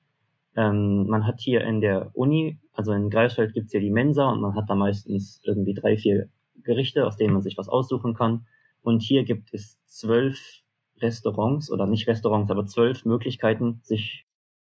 Ähm, 0.55 1.07
man 1.07 1.27
hat 1.27 1.41
hier 1.41 1.61
in 1.61 1.81
der 1.81 2.11
Uni, 2.13 2.59
also 2.71 2.93
in 2.93 3.09
Greifswald 3.09 3.53
gibt's 3.53 3.73
ja 3.73 3.81
die 3.81 3.89
Mensa 3.89 4.29
und 4.29 4.39
man 4.39 4.55
hat 4.55 4.69
da 4.69 4.75
meistens 4.75 5.41
irgendwie 5.43 5.73
drei, 5.73 5.97
vier 5.97 6.29
Gerichte, 6.65 7.05
aus 7.05 7.17
denen 7.17 7.33
man 7.33 7.41
sich 7.41 7.57
was 7.57 7.69
aussuchen 7.69 8.13
kann. 8.13 8.45
Und 8.81 9.01
hier 9.01 9.23
gibt 9.23 9.53
es 9.53 9.79
zwölf 9.85 10.63
Restaurants 11.01 11.71
oder 11.71 11.87
nicht 11.87 12.07
Restaurants, 12.07 12.51
aber 12.51 12.65
zwölf 12.65 13.05
Möglichkeiten, 13.05 13.79
sich, 13.83 14.25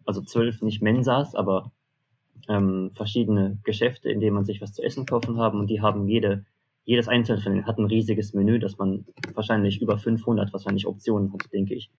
also 0.05 0.21
zwölf 0.21 0.61
nicht 0.61 0.81
Mensas, 0.81 1.35
aber 1.35 1.71
ähm, 2.47 2.91
verschiedene 2.95 3.59
Geschäfte, 3.63 4.09
in 4.09 4.19
denen 4.19 4.35
man 4.35 4.45
sich 4.45 4.61
was 4.61 4.73
zu 4.73 4.83
essen 4.83 5.05
kaufen 5.05 5.37
haben 5.37 5.59
und 5.59 5.67
die 5.67 5.81
haben 5.81 6.07
jede, 6.07 6.45
jedes 6.83 7.07
einzelne 7.07 7.41
von 7.41 7.53
denen 7.53 7.67
hat 7.67 7.77
ein 7.77 7.85
riesiges 7.85 8.33
Menü, 8.33 8.59
dass 8.59 8.77
man 8.77 9.05
wahrscheinlich 9.33 9.81
über 9.81 9.97
500 9.97 10.51
wahrscheinlich 10.53 10.87
Optionen 10.87 11.31
hat, 11.33 11.51
denke 11.53 11.75
ich. 11.75 11.91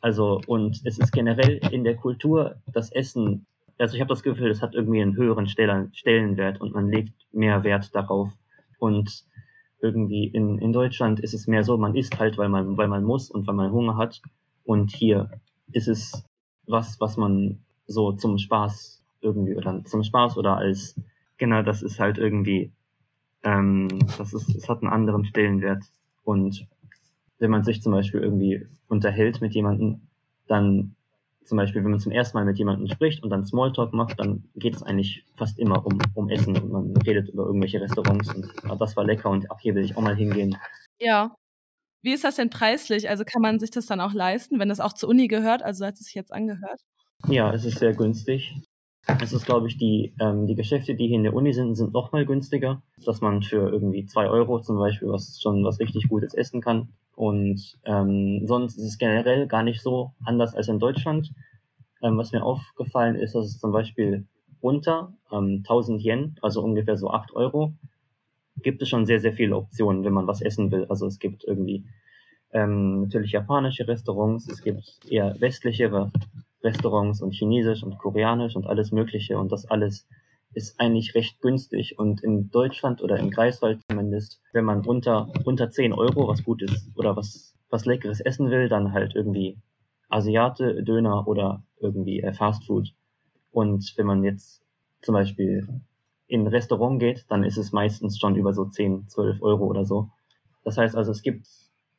Also 0.00 0.40
und 0.46 0.82
es 0.84 0.98
ist 0.98 1.12
generell 1.12 1.60
in 1.70 1.84
der 1.84 1.96
Kultur 1.96 2.56
das 2.72 2.90
Essen, 2.92 3.46
also 3.78 3.94
ich 3.94 4.00
habe 4.00 4.08
das 4.08 4.22
Gefühl, 4.22 4.50
es 4.50 4.62
hat 4.62 4.74
irgendwie 4.74 5.02
einen 5.02 5.16
höheren 5.16 5.48
Stellenwert 5.48 6.60
und 6.60 6.74
man 6.74 6.90
legt 6.90 7.14
mehr 7.32 7.64
Wert 7.64 7.94
darauf 7.94 8.30
und 8.84 9.24
irgendwie 9.80 10.26
in, 10.26 10.58
in 10.58 10.72
Deutschland 10.72 11.20
ist 11.20 11.34
es 11.34 11.46
mehr 11.46 11.64
so, 11.64 11.76
man 11.76 11.94
isst 11.94 12.18
halt, 12.18 12.38
weil 12.38 12.48
man, 12.48 12.76
weil 12.76 12.88
man 12.88 13.04
muss 13.04 13.30
und 13.30 13.46
weil 13.46 13.54
man 13.54 13.72
Hunger 13.72 13.96
hat. 13.96 14.20
Und 14.64 14.90
hier 14.90 15.30
ist 15.72 15.88
es 15.88 16.24
was, 16.66 17.00
was 17.00 17.16
man 17.16 17.58
so 17.86 18.12
zum 18.12 18.38
Spaß 18.38 19.02
irgendwie 19.20 19.56
oder 19.56 19.84
zum 19.84 20.02
Spaß 20.02 20.36
oder 20.36 20.56
als, 20.56 20.98
genau, 21.38 21.62
das 21.62 21.82
ist 21.82 21.98
halt 21.98 22.18
irgendwie, 22.18 22.72
ähm, 23.42 23.88
das 24.18 24.32
ist, 24.32 24.54
es 24.54 24.68
hat 24.68 24.82
einen 24.82 24.92
anderen 24.92 25.24
Stellenwert. 25.24 25.82
Und 26.24 26.66
wenn 27.38 27.50
man 27.50 27.64
sich 27.64 27.82
zum 27.82 27.92
Beispiel 27.92 28.20
irgendwie 28.20 28.66
unterhält 28.88 29.40
mit 29.40 29.54
jemandem, 29.54 30.00
dann 30.46 30.94
zum 31.44 31.56
Beispiel, 31.56 31.84
wenn 31.84 31.90
man 31.90 32.00
zum 32.00 32.12
ersten 32.12 32.36
Mal 32.36 32.44
mit 32.44 32.58
jemandem 32.58 32.88
spricht 32.88 33.22
und 33.22 33.30
dann 33.30 33.44
Smalltalk 33.44 33.92
macht, 33.92 34.18
dann 34.18 34.44
geht 34.56 34.74
es 34.74 34.82
eigentlich 34.82 35.24
fast 35.36 35.58
immer 35.58 35.84
um, 35.84 35.98
um 36.14 36.28
Essen 36.28 36.56
und 36.56 36.70
man 36.70 36.96
redet 36.98 37.28
über 37.28 37.44
irgendwelche 37.46 37.80
Restaurants 37.80 38.34
und 38.34 38.50
ah, 38.64 38.76
das 38.76 38.96
war 38.96 39.04
lecker 39.04 39.30
und 39.30 39.50
ach, 39.50 39.60
hier 39.60 39.74
will 39.74 39.84
ich 39.84 39.96
auch 39.96 40.02
mal 40.02 40.16
hingehen. 40.16 40.56
Ja. 40.98 41.34
Wie 42.02 42.12
ist 42.12 42.24
das 42.24 42.36
denn 42.36 42.50
preislich? 42.50 43.08
Also 43.08 43.24
kann 43.24 43.40
man 43.40 43.58
sich 43.58 43.70
das 43.70 43.86
dann 43.86 44.00
auch 44.00 44.12
leisten, 44.12 44.58
wenn 44.58 44.68
das 44.68 44.80
auch 44.80 44.92
zur 44.92 45.08
Uni 45.08 45.26
gehört? 45.26 45.62
Also 45.62 45.86
hat 45.86 45.94
es 45.94 46.00
sich 46.00 46.14
jetzt 46.14 46.32
angehört? 46.32 46.80
Ja, 47.28 47.52
es 47.52 47.64
ist 47.64 47.78
sehr 47.78 47.94
günstig. 47.94 48.54
Es 49.20 49.32
ist, 49.32 49.44
glaube 49.44 49.68
ich, 49.68 49.76
die, 49.76 50.14
ähm, 50.18 50.46
die 50.46 50.54
Geschäfte, 50.54 50.94
die 50.94 51.08
hier 51.08 51.16
in 51.16 51.24
der 51.24 51.34
Uni 51.34 51.52
sind, 51.52 51.74
sind 51.74 51.92
noch 51.92 52.12
mal 52.12 52.24
günstiger, 52.24 52.82
dass 53.04 53.20
man 53.20 53.42
für 53.42 53.70
irgendwie 53.70 54.06
zwei 54.06 54.28
Euro 54.28 54.60
zum 54.60 54.78
Beispiel 54.78 55.08
was 55.08 55.40
schon 55.42 55.64
was 55.64 55.78
richtig 55.78 56.08
Gutes 56.08 56.34
essen 56.34 56.60
kann. 56.60 56.88
Und 57.16 57.78
ähm, 57.84 58.42
sonst 58.44 58.76
ist 58.76 58.84
es 58.84 58.98
generell 58.98 59.46
gar 59.46 59.62
nicht 59.62 59.80
so 59.80 60.12
anders 60.24 60.54
als 60.54 60.68
in 60.68 60.78
Deutschland. 60.78 61.32
Ähm, 62.02 62.18
was 62.18 62.32
mir 62.32 62.42
aufgefallen 62.42 63.16
ist, 63.16 63.34
dass 63.34 63.46
es 63.46 63.58
zum 63.58 63.72
Beispiel 63.72 64.26
unter 64.60 65.12
ähm, 65.30 65.58
1000 65.58 66.02
Yen, 66.02 66.36
also 66.42 66.62
ungefähr 66.62 66.96
so 66.96 67.10
8 67.10 67.32
Euro, 67.34 67.74
gibt 68.62 68.82
es 68.82 68.88
schon 68.88 69.06
sehr, 69.06 69.20
sehr 69.20 69.32
viele 69.32 69.56
Optionen, 69.56 70.04
wenn 70.04 70.12
man 70.12 70.26
was 70.26 70.40
essen 70.40 70.70
will. 70.70 70.86
Also 70.88 71.06
es 71.06 71.18
gibt 71.18 71.44
irgendwie 71.44 71.84
ähm, 72.52 73.02
natürlich 73.02 73.32
japanische 73.32 73.86
Restaurants, 73.86 74.48
es 74.48 74.62
gibt 74.62 75.00
eher 75.08 75.36
westlichere 75.40 76.10
Restaurants 76.62 77.20
und 77.20 77.32
chinesisch 77.32 77.82
und 77.82 77.98
koreanisch 77.98 78.56
und 78.56 78.66
alles 78.66 78.90
Mögliche 78.92 79.38
und 79.38 79.52
das 79.52 79.66
alles 79.66 80.06
ist 80.54 80.80
eigentlich 80.80 81.14
recht 81.14 81.40
günstig 81.40 81.98
und 81.98 82.22
in 82.22 82.50
Deutschland 82.50 83.02
oder 83.02 83.16
in 83.18 83.30
Greifswald 83.30 83.80
zumindest, 83.90 84.40
wenn 84.52 84.64
man 84.64 84.86
unter, 84.86 85.32
unter 85.44 85.70
10 85.70 85.92
Euro 85.92 86.28
was 86.28 86.44
Gutes 86.44 86.90
oder 86.94 87.16
was, 87.16 87.54
was 87.70 87.84
Leckeres 87.84 88.20
essen 88.20 88.50
will, 88.50 88.68
dann 88.68 88.92
halt 88.92 89.14
irgendwie 89.14 89.58
Asiate, 90.08 90.82
Döner 90.82 91.26
oder 91.26 91.62
irgendwie 91.80 92.20
äh, 92.20 92.32
Fast 92.32 92.64
Food. 92.66 92.94
Und 93.50 93.92
wenn 93.96 94.06
man 94.06 94.24
jetzt 94.24 94.62
zum 95.02 95.14
Beispiel 95.14 95.66
in 96.26 96.42
ein 96.42 96.46
Restaurant 96.46 97.00
geht, 97.00 97.26
dann 97.28 97.44
ist 97.44 97.56
es 97.56 97.72
meistens 97.72 98.18
schon 98.18 98.36
über 98.36 98.52
so 98.52 98.64
10, 98.64 99.08
12 99.08 99.42
Euro 99.42 99.66
oder 99.66 99.84
so. 99.84 100.10
Das 100.64 100.78
heißt 100.78 100.96
also, 100.96 101.10
es 101.10 101.22
gibt 101.22 101.46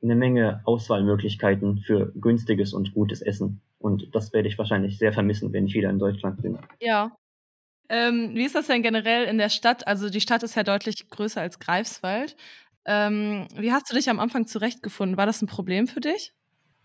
eine 0.02 0.16
Menge 0.16 0.62
Auswahlmöglichkeiten 0.66 1.80
für 1.80 2.12
günstiges 2.16 2.74
und 2.74 2.94
gutes 2.94 3.22
Essen. 3.22 3.62
Und 3.80 4.14
das 4.14 4.34
werde 4.34 4.48
ich 4.48 4.58
wahrscheinlich 4.58 4.98
sehr 4.98 5.14
vermissen, 5.14 5.54
wenn 5.54 5.68
ich 5.68 5.74
wieder 5.74 5.90
in 5.90 6.00
Deutschland 6.00 6.42
bin. 6.42 6.58
Ja, 6.80 7.12
ähm, 7.90 8.32
wie 8.34 8.46
ist 8.46 8.56
das 8.56 8.68
denn 8.68 8.82
generell 8.82 9.26
in 9.26 9.38
der 9.38 9.50
Stadt? 9.50 9.88
Also 9.88 10.10
die 10.10 10.22
Stadt 10.22 10.44
ist 10.44 10.56
ja 10.56 10.64
deutlich 10.64 11.10
größer 11.10 11.42
als 11.42 11.60
Greifswald. 11.60 12.36
Ähm, 12.86 13.48
wie 13.56 13.72
hast 13.72 13.90
du 13.90 13.96
dich 13.96 14.10
am 14.10 14.20
Anfang 14.20 14.48
zurechtgefunden? 14.48 15.18
War 15.18 15.26
das 15.26 15.42
ein 15.42 15.48
Problem 15.48 15.88
für 15.88 16.02
dich? 16.02 16.34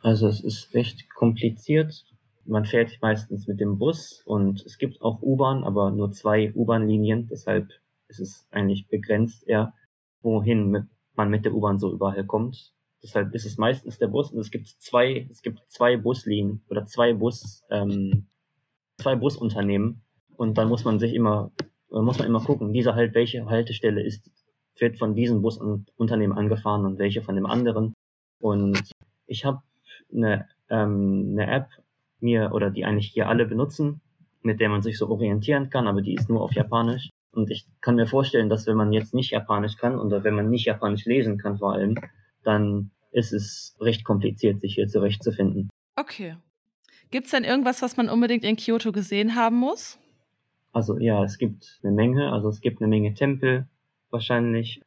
Also 0.01 0.29
es 0.29 0.43
ist 0.43 0.75
recht 0.75 1.11
kompliziert. 1.11 2.05
Man 2.47 2.65
fährt 2.65 2.99
meistens 3.03 3.47
mit 3.47 3.61
dem 3.61 3.79
Bus 3.79 4.23
und 4.25 4.65
es 4.65 4.79
gibt 4.79 5.03
auch 5.03 5.21
U-Bahn, 5.23 5.63
aber 5.63 5.91
nur 5.91 6.11
zwei 6.13 6.53
U-Bahn-Linien. 6.55 7.29
Deshalb 7.29 7.71
ist 8.09 8.21
es 8.21 8.47
eigentlich 8.51 8.89
begrenzt 8.89 9.47
eher, 9.47 9.75
wohin 10.23 10.71
mit, 10.71 10.85
man 11.15 11.29
mit 11.29 11.45
der 11.45 11.55
U-Bahn 11.55 11.79
so 11.79 11.93
überall 11.93 12.25
kommt. 12.25 12.73
Deshalb 13.03 13.35
ist 13.35 13.47
es 13.47 13.57
meistens 13.57 13.99
der 13.99 14.09
Bus 14.09 14.31
und 14.31 14.41
es 14.41 14.51
gibt 14.51 14.69
zwei, 14.69 15.27
es 15.31 15.43
gibt 15.43 15.61
zwei 15.69 15.97
Buslinien 15.97 16.63
oder 16.69 16.87
zwei 16.87 17.15
Bus, 17.15 17.63
ähm, 17.71 18.27
zwei 18.99 19.17
Busunternehmen, 19.17 20.03
und 20.41 20.57
dann 20.57 20.71
muss 20.71 20.87
man 20.87 20.99
sich 20.99 21.13
immer, 21.13 21.53
muss 21.91 22.19
man 22.19 22.27
immer 22.27 22.41
gucken, 22.41 22.73
diese 22.73 22.95
halt, 22.95 23.15
welche 23.15 23.45
Haltestelle 23.45 24.03
ist, 24.03 24.31
wird 24.79 24.97
von 24.97 25.15
diesem 25.15 25.43
Busunternehmen 25.43 26.35
angefahren 26.35 26.87
und 26.87 26.99
welche 26.99 27.21
von 27.21 27.35
dem 27.35 27.45
anderen. 27.45 27.93
Und 28.39 28.91
ich 29.27 29.45
habe 29.45 29.61
eine, 30.11 30.49
ähm, 30.71 31.33
eine 31.33 31.47
App 31.47 31.67
mir, 32.21 32.53
oder 32.55 32.71
die 32.71 32.87
eigentlich 32.87 33.09
hier 33.09 33.29
alle 33.29 33.45
benutzen, 33.45 34.01
mit 34.41 34.63
der 34.63 34.71
man 34.71 34.81
sich 34.81 34.97
so 34.97 35.11
orientieren 35.11 35.69
kann, 35.69 35.87
aber 35.87 36.01
die 36.01 36.15
ist 36.15 36.31
nur 36.31 36.41
auf 36.41 36.55
Japanisch. 36.55 37.11
Und 37.33 37.51
ich 37.51 37.67
kann 37.83 37.97
mir 37.97 38.07
vorstellen, 38.07 38.49
dass 38.49 38.67
wenn 38.67 38.79
man 38.79 38.95
jetzt 38.95 39.13
nicht 39.13 39.33
Japanisch 39.33 39.77
kann 39.77 39.99
oder 39.99 40.25
wenn 40.25 40.37
man 40.37 40.49
nicht 40.49 40.65
Japanisch 40.65 41.05
lesen 41.05 41.37
kann 41.37 41.59
vor 41.59 41.75
allem, 41.75 41.97
dann 42.45 42.93
ist 43.11 43.35
es 43.35 43.77
recht 43.79 44.05
kompliziert, 44.05 44.63
sich 44.63 44.77
hier 44.77 44.89
zurechtzufinden. 44.89 45.69
Okay. 45.97 46.37
Gibt 47.11 47.27
es 47.27 47.33
denn 47.33 47.45
irgendwas, 47.45 47.83
was 47.83 47.99
man 47.99 48.09
unbedingt 48.09 48.45
in 48.45 48.57
Kyoto 48.57 48.91
gesehen 48.91 49.35
haben 49.35 49.57
muss? 49.57 50.00
Also 50.73 50.99
ja, 50.99 51.25
es 51.25 51.39
gibt 51.39 51.81
eine 51.83 51.93
Menge, 51.93 52.33
also 52.33 52.49
es 52.49 52.61
gibt 52.61 52.81
eine 52.81 52.89
Menge 52.89 53.15
Tempel 53.15 53.67
wahrscheinlich. 54.11 54.83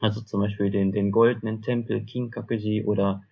Also 0.00 0.20
zum 0.20 0.40
Beispiel 0.40 0.70
den, 0.70 0.90
den 0.92 1.12
goldenen 1.12 1.62
Tempel 1.62 2.04
Kinkakuji 2.04 2.84
oder 2.84 3.22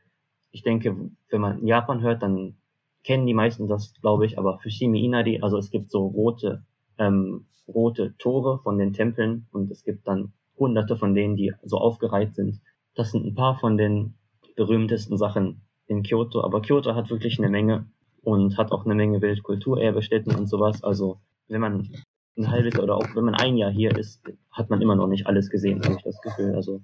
ich 0.52 0.62
denke, 0.62 1.10
wenn 1.30 1.40
man 1.40 1.66
Japan 1.66 2.00
hört, 2.00 2.22
dann 2.22 2.56
kennen 3.02 3.26
die 3.26 3.34
meisten 3.34 3.66
das, 3.66 3.94
glaube 4.00 4.26
ich, 4.26 4.38
aber 4.38 4.58
Fushimi 4.58 5.04
Inari, 5.04 5.40
also 5.40 5.58
es 5.58 5.70
gibt 5.70 5.90
so 5.90 6.06
rote, 6.06 6.64
ähm, 6.98 7.46
rote 7.66 8.14
Tore 8.18 8.60
von 8.62 8.78
den 8.78 8.92
Tempeln 8.92 9.46
und 9.52 9.70
es 9.70 9.84
gibt 9.84 10.06
dann 10.06 10.32
hunderte 10.58 10.96
von 10.96 11.14
denen, 11.14 11.36
die 11.36 11.52
so 11.62 11.78
aufgereiht 11.78 12.34
sind. 12.34 12.60
Das 12.94 13.12
sind 13.12 13.24
ein 13.24 13.34
paar 13.34 13.58
von 13.58 13.76
den 13.76 14.14
berühmtesten 14.56 15.16
Sachen 15.16 15.62
in 15.86 16.02
Kyoto, 16.02 16.42
aber 16.44 16.60
Kyoto 16.60 16.94
hat 16.94 17.10
wirklich 17.10 17.38
eine 17.38 17.48
Menge 17.48 17.86
und 18.22 18.58
hat 18.58 18.72
auch 18.72 18.84
eine 18.84 18.94
Menge 18.94 19.22
Weltkulturerbestätten 19.22 20.34
und 20.34 20.46
sowas. 20.46 20.84
Also 20.84 21.18
wenn 21.50 21.60
man 21.60 21.92
ein 22.36 22.50
halbes 22.50 22.78
oder 22.78 22.96
auch 22.96 23.14
wenn 23.14 23.24
man 23.24 23.34
ein 23.34 23.56
Jahr 23.56 23.70
hier 23.70 23.96
ist, 23.96 24.22
hat 24.50 24.70
man 24.70 24.80
immer 24.80 24.96
noch 24.96 25.08
nicht 25.08 25.26
alles 25.26 25.50
gesehen, 25.50 25.82
habe 25.84 25.96
ich 25.96 26.02
das 26.02 26.20
Gefühl. 26.22 26.54
Also 26.54 26.80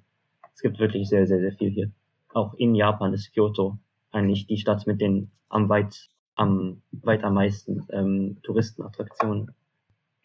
es 0.55 0.61
gibt 0.61 0.79
wirklich 0.79 1.09
sehr, 1.09 1.27
sehr, 1.27 1.41
sehr 1.41 1.53
viel 1.53 1.71
hier. 1.71 1.91
Auch 2.35 2.55
in 2.55 2.75
Japan 2.75 3.15
ist 3.15 3.33
Kyoto 3.33 3.79
eigentlich 4.11 4.47
die 4.47 4.59
Stadt 4.59 4.87
mit 4.87 5.01
den 5.01 5.31
am 5.49 5.69
weit 5.69 6.09
am 6.35 6.83
weit 6.91 7.25
am 7.25 7.35
meisten 7.35 7.87
ähm, 7.91 8.39
Touristenattraktionen. 8.43 9.55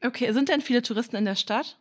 Okay, 0.03 0.31
sind 0.33 0.49
denn 0.49 0.61
viele 0.61 0.81
Touristen 0.81 1.15
in 1.15 1.25
der 1.25 1.35
Stadt? 1.35 1.79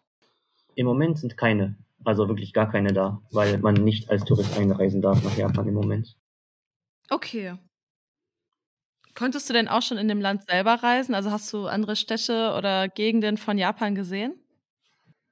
Im 0.76 0.86
Moment 0.86 1.18
sind 1.18 1.36
keine, 1.36 1.76
also 2.04 2.28
wirklich 2.28 2.52
gar 2.52 2.70
keine 2.70 2.92
da, 2.92 3.20
weil 3.32 3.58
man 3.58 3.74
nicht 3.74 4.10
als 4.10 4.24
Tourist 4.24 4.56
einreisen 4.56 5.02
darf 5.02 5.24
nach 5.24 5.36
Japan 5.36 5.66
im 5.66 5.74
Moment. 5.74 6.16
Okay. 7.08 7.56
Konntest 9.14 9.48
du 9.48 9.52
denn 9.52 9.68
auch 9.68 9.82
schon 9.82 9.98
in 9.98 10.08
dem 10.08 10.20
Land 10.20 10.44
selber 10.48 10.74
reisen? 10.82 11.14
Also 11.14 11.30
hast 11.30 11.52
du 11.52 11.66
andere 11.66 11.96
Städte 11.96 12.54
oder 12.56 12.88
Gegenden 12.88 13.36
von 13.36 13.58
Japan 13.58 13.94
gesehen? 13.94 14.34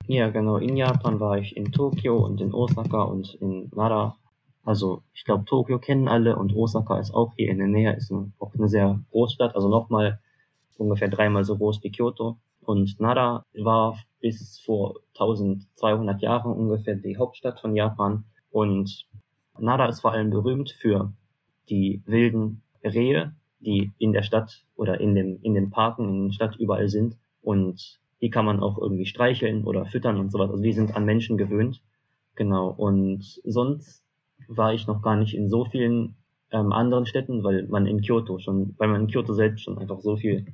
Ja, 0.07 0.31
genau. 0.31 0.57
In 0.57 0.77
Japan 0.77 1.21
war 1.21 1.39
ich 1.39 1.57
in 1.57 1.71
Tokio 1.71 2.17
und 2.17 2.41
in 2.41 2.55
Osaka 2.55 3.03
und 3.03 3.35
in 3.35 3.71
Nara. 3.75 4.17
Also 4.65 5.03
ich 5.15 5.25
glaube, 5.25 5.45
Tokio 5.45 5.79
kennen 5.79 6.09
alle 6.09 6.37
und 6.37 6.55
Osaka 6.55 6.99
ist 6.99 7.13
auch 7.13 7.35
hier 7.37 7.51
in 7.51 7.59
der 7.59 7.69
Nähe, 7.69 7.95
ist 7.95 8.13
auch 8.39 8.55
eine 8.55 8.69
sehr 8.69 9.01
Großstadt, 9.11 9.55
also 9.55 9.69
nochmal 9.69 10.19
ungefähr 10.79 11.09
dreimal 11.09 11.45
so 11.45 11.57
groß 11.57 11.83
wie 11.83 11.91
Kyoto. 11.91 12.39
Und 12.63 13.01
Nara 13.01 13.45
war 13.55 13.99
bis 14.21 14.61
vor 14.61 15.01
1200 15.15 16.21
Jahren 16.21 16.53
ungefähr 16.53 16.97
die 16.97 17.17
Hauptstadt 17.17 17.61
von 17.61 17.77
Japan. 17.77 18.25
Und 18.51 19.07
Nara 19.59 19.87
ist 19.87 20.01
vor 20.01 20.13
allem 20.13 20.31
berühmt 20.31 20.71
für 20.71 21.13
die 21.69 22.03
wilden 22.07 22.63
Rehe, 22.83 23.35
die 23.61 23.93
in 23.99 24.13
der 24.13 24.23
Stadt 24.23 24.65
oder 24.77 25.01
in, 25.01 25.15
dem, 25.15 25.39
in 25.43 25.55
den 25.55 25.71
Parken, 25.71 26.09
in 26.09 26.27
der 26.29 26.35
Stadt 26.35 26.57
überall 26.57 26.89
sind. 26.89 27.17
Und 27.43 28.01
die 28.21 28.31
kann 28.31 28.45
man 28.45 28.61
auch 28.61 28.79
irgendwie 28.79 29.07
streicheln 29.07 29.65
oder 29.65 29.87
füttern 29.87 30.19
und 30.19 30.31
sowas. 30.31 30.51
Also 30.51 30.63
die 30.63 30.73
sind 30.73 30.95
an 30.97 31.05
Menschen 31.05 31.39
gewöhnt. 31.39 31.83
Genau. 32.35 32.69
Und 32.69 33.41
sonst 33.45 34.05
war 34.47 34.75
ich 34.75 34.87
noch 34.87 35.03
gar 35.03 35.17
nicht 35.17 35.35
in 35.35 35.49
so 35.49 35.65
vielen 35.65 36.17
ähm, 36.51 36.73
anderen 36.73 37.07
Städten, 37.07 37.43
weil 37.43 37.67
man 37.67 37.87
in 37.87 38.01
Kyoto 38.01 38.39
schon, 38.39 38.75
weil 38.79 38.89
man 38.89 39.03
in 39.03 39.07
Kyoto 39.09 39.35
selbst 39.35 39.65
schon 39.65 39.79
einfach 39.79 40.01
so 40.01 40.17
viel 40.17 40.47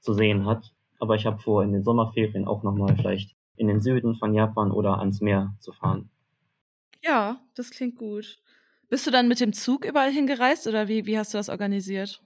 zu 0.00 0.12
sehen 0.12 0.46
hat. 0.46 0.72
Aber 0.98 1.16
ich 1.16 1.26
habe 1.26 1.38
vor, 1.38 1.64
in 1.64 1.72
den 1.72 1.82
Sommerferien 1.82 2.46
auch 2.46 2.62
nochmal 2.62 2.96
vielleicht 2.96 3.34
in 3.56 3.66
den 3.66 3.80
Süden 3.80 4.14
von 4.16 4.34
Japan 4.34 4.70
oder 4.70 4.98
ans 4.98 5.20
Meer 5.20 5.54
zu 5.58 5.72
fahren. 5.72 6.10
Ja, 7.02 7.40
das 7.54 7.70
klingt 7.70 7.96
gut. 7.96 8.38
Bist 8.88 9.06
du 9.06 9.10
dann 9.10 9.26
mit 9.26 9.40
dem 9.40 9.52
Zug 9.52 9.84
überall 9.84 10.12
hingereist 10.12 10.66
oder 10.66 10.86
wie, 10.88 11.06
wie 11.06 11.18
hast 11.18 11.34
du 11.34 11.38
das 11.38 11.48
organisiert? 11.48 12.22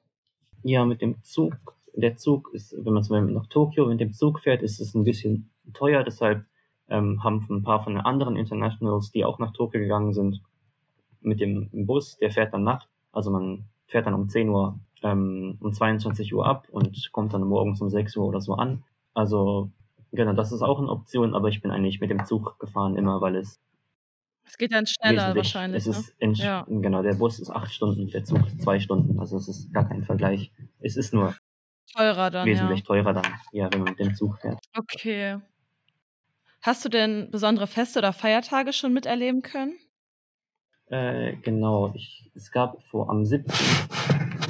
Ja, 0.63 0.85
mit 0.85 1.03
dem 1.03 1.23
Zug. 1.23 1.57
Der 1.95 2.17
Zug 2.17 2.51
ist, 2.53 2.75
wenn 2.85 2.93
man 2.93 3.03
zum 3.03 3.17
Beispiel 3.17 3.35
nach 3.35 3.47
Tokio 3.47 3.87
mit 3.87 4.01
dem 4.01 4.13
Zug 4.13 4.41
fährt, 4.41 4.63
ist 4.63 4.81
es 4.81 4.95
ein 4.95 5.05
bisschen 5.05 5.51
teuer. 5.73 6.03
Deshalb 6.03 6.45
ähm, 6.89 7.23
haben 7.25 7.47
ein 7.49 7.63
paar 7.63 7.83
von 7.83 7.95
den 7.95 8.03
anderen 8.03 8.37
Internationals, 8.37 9.11
die 9.11 9.25
auch 9.25 9.39
nach 9.39 9.53
Tokio 9.53 9.81
gegangen 9.81 10.13
sind, 10.13 10.43
mit 11.21 11.41
dem 11.41 11.69
Bus, 11.73 12.19
der 12.19 12.31
fährt 12.31 12.53
dann 12.53 12.65
nachts. 12.65 12.89
Also 13.13 13.31
man 13.31 13.65
fährt 13.87 14.07
dann 14.07 14.15
um 14.15 14.29
10 14.29 14.49
Uhr 14.49 14.79
ähm, 15.03 15.59
um 15.61 15.73
22 15.73 16.35
Uhr 16.35 16.47
ab 16.47 16.69
und 16.71 17.11
kommt 17.13 17.35
dann 17.35 17.43
morgens 17.43 17.81
um 17.81 17.91
6 17.91 18.17
Uhr 18.17 18.27
oder 18.27 18.41
so 18.41 18.55
an. 18.55 18.85
Also 19.15 19.71
genau, 20.13 20.33
das 20.33 20.53
ist 20.53 20.63
auch 20.63 20.79
eine 20.79 20.89
Option, 20.89 21.35
aber 21.35 21.49
ich 21.49 21.63
bin 21.63 21.71
eigentlich 21.71 22.01
mit 22.01 22.11
dem 22.11 22.25
Zug 22.25 22.59
gefahren 22.59 22.97
immer, 22.97 23.21
weil 23.21 23.37
es 23.37 23.61
es 24.47 24.57
geht 24.57 24.73
dann 24.73 24.87
schneller 24.87 25.35
wahrscheinlich. 25.35 25.87
Es 25.87 25.99
ist 25.99 26.21
ne? 26.21 26.33
ja. 26.35 26.67
genau, 26.69 27.03
der 27.03 27.15
Bus 27.15 27.39
ist 27.41 27.51
acht 27.51 27.73
Stunden, 27.73 28.09
der 28.09 28.25
Zug 28.25 28.41
zwei 28.61 28.79
Stunden. 28.79 29.19
Also 29.19 29.37
es 29.37 29.49
ist 29.49 29.73
gar 29.73 29.89
kein 29.89 30.05
Vergleich. 30.05 30.53
Es 30.81 30.97
ist 30.97 31.13
nur 31.13 31.35
teurer 31.95 32.31
dann, 32.31 32.47
wesentlich 32.47 32.81
ja. 32.81 32.87
teurer 32.87 33.13
dann, 33.13 33.27
ja, 33.53 33.69
wenn 33.73 33.81
man 33.81 33.91
mit 33.91 33.99
dem 33.99 34.15
Zug 34.15 34.39
fährt. 34.41 34.59
Okay. 34.77 35.39
Hast 36.63 36.85
du 36.85 36.89
denn 36.89 37.31
besondere 37.31 37.67
Feste 37.67 37.99
oder 37.99 38.13
Feiertage 38.13 38.73
schon 38.73 38.93
miterleben 38.93 39.43
können? 39.43 39.77
Äh, 40.87 41.37
genau, 41.37 41.93
ich, 41.95 42.31
es 42.35 42.51
gab 42.51 42.83
vor 42.85 43.11
am 43.11 43.25
7. 43.25 43.45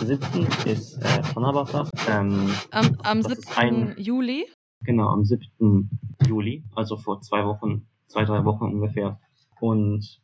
7. 0.01 0.47
ist 0.67 0.99
äh, 0.99 1.23
Tanabata. 1.23 1.89
Ähm, 2.09 2.55
am 2.71 2.99
am 3.03 3.23
7. 3.23 3.43
Ein, 3.57 3.95
Juli? 3.97 4.47
Genau, 4.83 5.09
am 5.09 5.25
7. 5.25 5.91
Juli, 6.27 6.65
also 6.75 6.97
vor 6.97 7.21
zwei 7.23 7.45
Wochen, 7.47 7.87
zwei, 8.07 8.25
drei 8.25 8.45
Wochen 8.45 8.65
ungefähr. 8.65 9.19
Und 9.61 10.21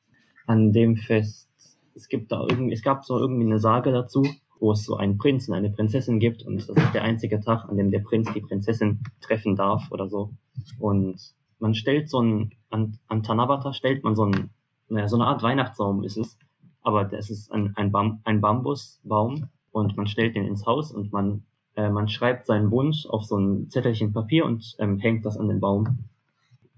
an 0.46 0.72
dem 0.72 0.96
Fest, 0.96 1.48
es 1.94 2.08
gibt 2.08 2.32
da 2.32 2.44
irgendwie, 2.48 2.74
es 2.74 2.82
gab 2.82 3.04
so 3.04 3.18
irgendwie 3.18 3.46
eine 3.46 3.58
Sage 3.58 3.92
dazu, 3.92 4.26
wo 4.60 4.72
es 4.72 4.84
so 4.84 4.96
einen 4.96 5.18
Prinz 5.18 5.48
und 5.48 5.54
eine 5.54 5.70
Prinzessin 5.70 6.20
gibt 6.20 6.42
und 6.44 6.56
das 6.56 6.68
ist 6.68 6.94
der 6.94 7.02
einzige 7.02 7.40
Tag, 7.40 7.68
an 7.68 7.76
dem 7.76 7.90
der 7.90 8.00
Prinz 8.00 8.32
die 8.32 8.40
Prinzessin 8.40 9.00
treffen 9.20 9.56
darf 9.56 9.90
oder 9.90 10.08
so. 10.08 10.30
Und 10.78 11.20
man 11.58 11.74
stellt 11.74 12.08
so 12.08 12.20
ein, 12.20 12.52
an, 12.70 12.98
an 13.08 13.22
Tanabata 13.22 13.72
stellt 13.72 14.04
man 14.04 14.14
so 14.14 14.26
ein 14.26 14.50
naja, 14.92 15.08
so 15.08 15.16
eine 15.16 15.26
Art 15.26 15.42
Weihnachtsbaum 15.42 16.04
ist 16.04 16.18
es, 16.18 16.38
aber 16.82 17.04
das 17.04 17.30
ist 17.30 17.50
ein, 17.50 17.72
ein, 17.76 17.90
Bam, 17.90 18.20
ein 18.24 18.40
Bambusbaum 18.40 19.48
und 19.70 19.96
man 19.96 20.06
stellt 20.06 20.36
den 20.36 20.46
ins 20.46 20.66
Haus 20.66 20.92
und 20.92 21.12
man, 21.12 21.44
äh, 21.76 21.88
man 21.88 22.08
schreibt 22.08 22.46
seinen 22.46 22.70
Wunsch 22.70 23.06
auf 23.06 23.24
so 23.24 23.38
ein 23.38 23.70
Zettelchen 23.70 24.12
Papier 24.12 24.44
und 24.44 24.76
ähm, 24.78 24.98
hängt 24.98 25.24
das 25.24 25.38
an 25.38 25.48
den 25.48 25.60
Baum. 25.60 26.04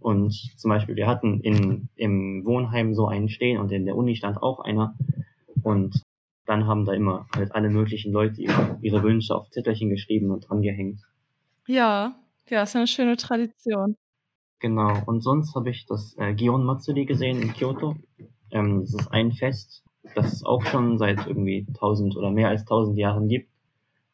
Und 0.05 0.35
zum 0.59 0.69
Beispiel, 0.69 0.97
wir 0.97 1.07
hatten 1.07 1.41
in, 1.41 1.89
im 1.97 2.45
Wohnheim 2.45 2.95
so 2.95 3.07
einen 3.07 3.31
stehen 3.31 3.59
und 3.59 3.73
in 3.73 3.87
der 3.87 3.97
Uni 3.97 4.17
stand 4.17 4.37
auch 4.37 4.61
einer. 4.61 4.95
Und 5.63 6.03
dann 6.45 6.67
haben 6.67 6.85
da 6.85 6.93
immer 6.93 7.27
halt 7.35 7.55
alle 7.55 7.71
möglichen 7.71 8.13
Leute 8.13 8.43
ihre, 8.43 8.79
ihre 8.83 9.03
Wünsche 9.03 9.35
auf 9.35 9.49
Zettelchen 9.49 9.89
geschrieben 9.89 10.31
und 10.31 10.47
dran 10.47 10.61
gehängt. 10.61 11.01
Ja, 11.67 12.17
ja, 12.51 12.65
ist 12.65 12.77
eine 12.77 12.87
schöne 12.87 13.17
Tradition. 13.17 13.97
Genau, 14.59 14.93
und 15.07 15.23
sonst 15.23 15.55
habe 15.55 15.71
ich 15.71 15.87
das 15.87 16.15
äh, 16.19 16.35
Gion 16.35 16.65
Matsuri 16.65 17.07
gesehen 17.07 17.41
in 17.41 17.55
Kyoto. 17.55 17.97
Ähm, 18.51 18.81
das 18.83 18.93
ist 18.93 19.11
ein 19.11 19.33
Fest, 19.33 19.85
das 20.15 20.35
es 20.35 20.45
auch 20.45 20.67
schon 20.67 20.99
seit 20.99 21.27
irgendwie 21.27 21.67
tausend 21.73 22.15
oder 22.15 22.31
mehr 22.31 22.51
als 22.51 22.67
tausend 22.67 22.99
Jahren 22.99 23.27
gibt. 23.27 23.49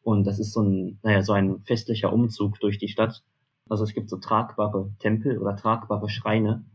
Und 0.03 0.23
das 0.23 0.39
ist 0.39 0.53
so 0.53 0.61
ein, 0.61 0.99
naja, 1.03 1.21
so 1.21 1.33
ein 1.33 1.59
festlicher 1.63 2.13
Umzug 2.13 2.61
durch 2.61 2.77
die 2.77 2.87
Stadt. 2.87 3.21
Also 3.71 3.85
es 3.85 3.93
gibt 3.93 4.09
so 4.09 4.17
tragbare 4.17 4.91
Tempel 4.99 5.37
oder 5.37 5.55
tragbare 5.55 6.09
Schreine. 6.09 6.65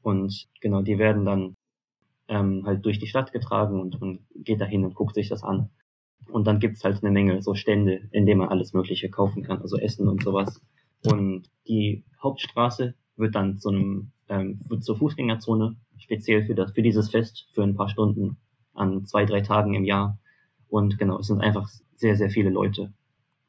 Und 0.00 0.48
genau, 0.62 0.80
die 0.80 0.98
werden 0.98 1.26
dann 1.26 1.54
ähm, 2.28 2.62
halt 2.64 2.82
durch 2.86 2.98
die 2.98 3.06
Stadt 3.06 3.30
getragen 3.30 3.78
und 3.78 4.00
man 4.00 4.20
geht 4.34 4.62
dahin 4.62 4.86
und 4.86 4.94
guckt 4.94 5.14
sich 5.14 5.28
das 5.28 5.42
an. 5.42 5.68
Und 6.30 6.46
dann 6.46 6.60
gibt's 6.60 6.82
halt 6.82 7.04
eine 7.04 7.12
Menge 7.12 7.42
so 7.42 7.54
Stände, 7.54 8.08
in 8.10 8.24
denen 8.24 8.38
man 8.38 8.48
alles 8.48 8.72
Mögliche 8.72 9.10
kaufen 9.10 9.42
kann, 9.42 9.60
also 9.60 9.76
Essen 9.76 10.08
und 10.08 10.22
sowas. 10.22 10.62
Und 11.04 11.50
die 11.68 12.04
Hauptstraße 12.22 12.94
wird 13.16 13.34
dann 13.34 13.58
zu 13.58 13.68
einem, 13.68 14.12
ähm, 14.30 14.60
wird 14.66 14.82
zur 14.82 14.96
Fußgängerzone, 14.96 15.76
speziell 15.98 16.42
für 16.46 16.54
das, 16.54 16.72
für 16.72 16.80
dieses 16.80 17.10
Fest, 17.10 17.48
für 17.52 17.64
ein 17.64 17.76
paar 17.76 17.90
Stunden 17.90 18.38
an 18.72 19.04
zwei, 19.04 19.26
drei 19.26 19.42
Tagen 19.42 19.74
im 19.74 19.84
Jahr. 19.84 20.18
Und 20.70 20.96
genau, 20.98 21.18
es 21.18 21.26
sind 21.26 21.42
einfach 21.42 21.68
sehr, 21.96 22.16
sehr 22.16 22.30
viele 22.30 22.48
Leute. 22.48 22.94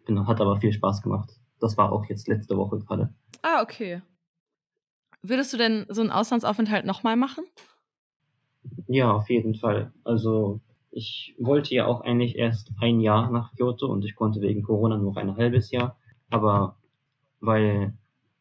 Genau, 0.06 0.28
hat 0.28 0.42
aber 0.42 0.58
viel 0.58 0.74
Spaß 0.74 1.02
gemacht. 1.02 1.40
Das 1.60 1.78
war 1.78 1.92
auch 1.92 2.06
jetzt 2.06 2.28
letzte 2.28 2.58
Woche 2.58 2.80
gerade. 2.80 3.14
Ah, 3.42 3.62
okay. 3.62 4.02
Würdest 5.22 5.54
du 5.54 5.58
denn 5.58 5.86
so 5.90 6.02
einen 6.02 6.12
Auslandsaufenthalt 6.12 6.86
nochmal 6.86 7.16
machen? 7.16 7.46
Ja, 8.88 9.12
auf 9.14 9.30
jeden 9.30 9.56
Fall. 9.56 9.92
Also 10.04 10.60
ich 10.92 11.36
wollte 11.40 11.74
ja 11.74 11.88
auch 11.88 12.02
eigentlich 12.02 12.38
erst 12.38 12.72
ein 12.80 13.00
Jahr 13.00 13.32
nach 13.32 13.54
Kyoto 13.56 13.88
und 13.88 14.06
ich 14.06 14.16
konnte 14.16 14.42
wegen 14.42 14.64
Corona 14.64 14.98
nur 14.98 15.18
ein 15.18 15.36
halbes 15.36 15.72
Jahr. 15.72 15.98
Aber 16.30 16.78
weil 17.40 17.94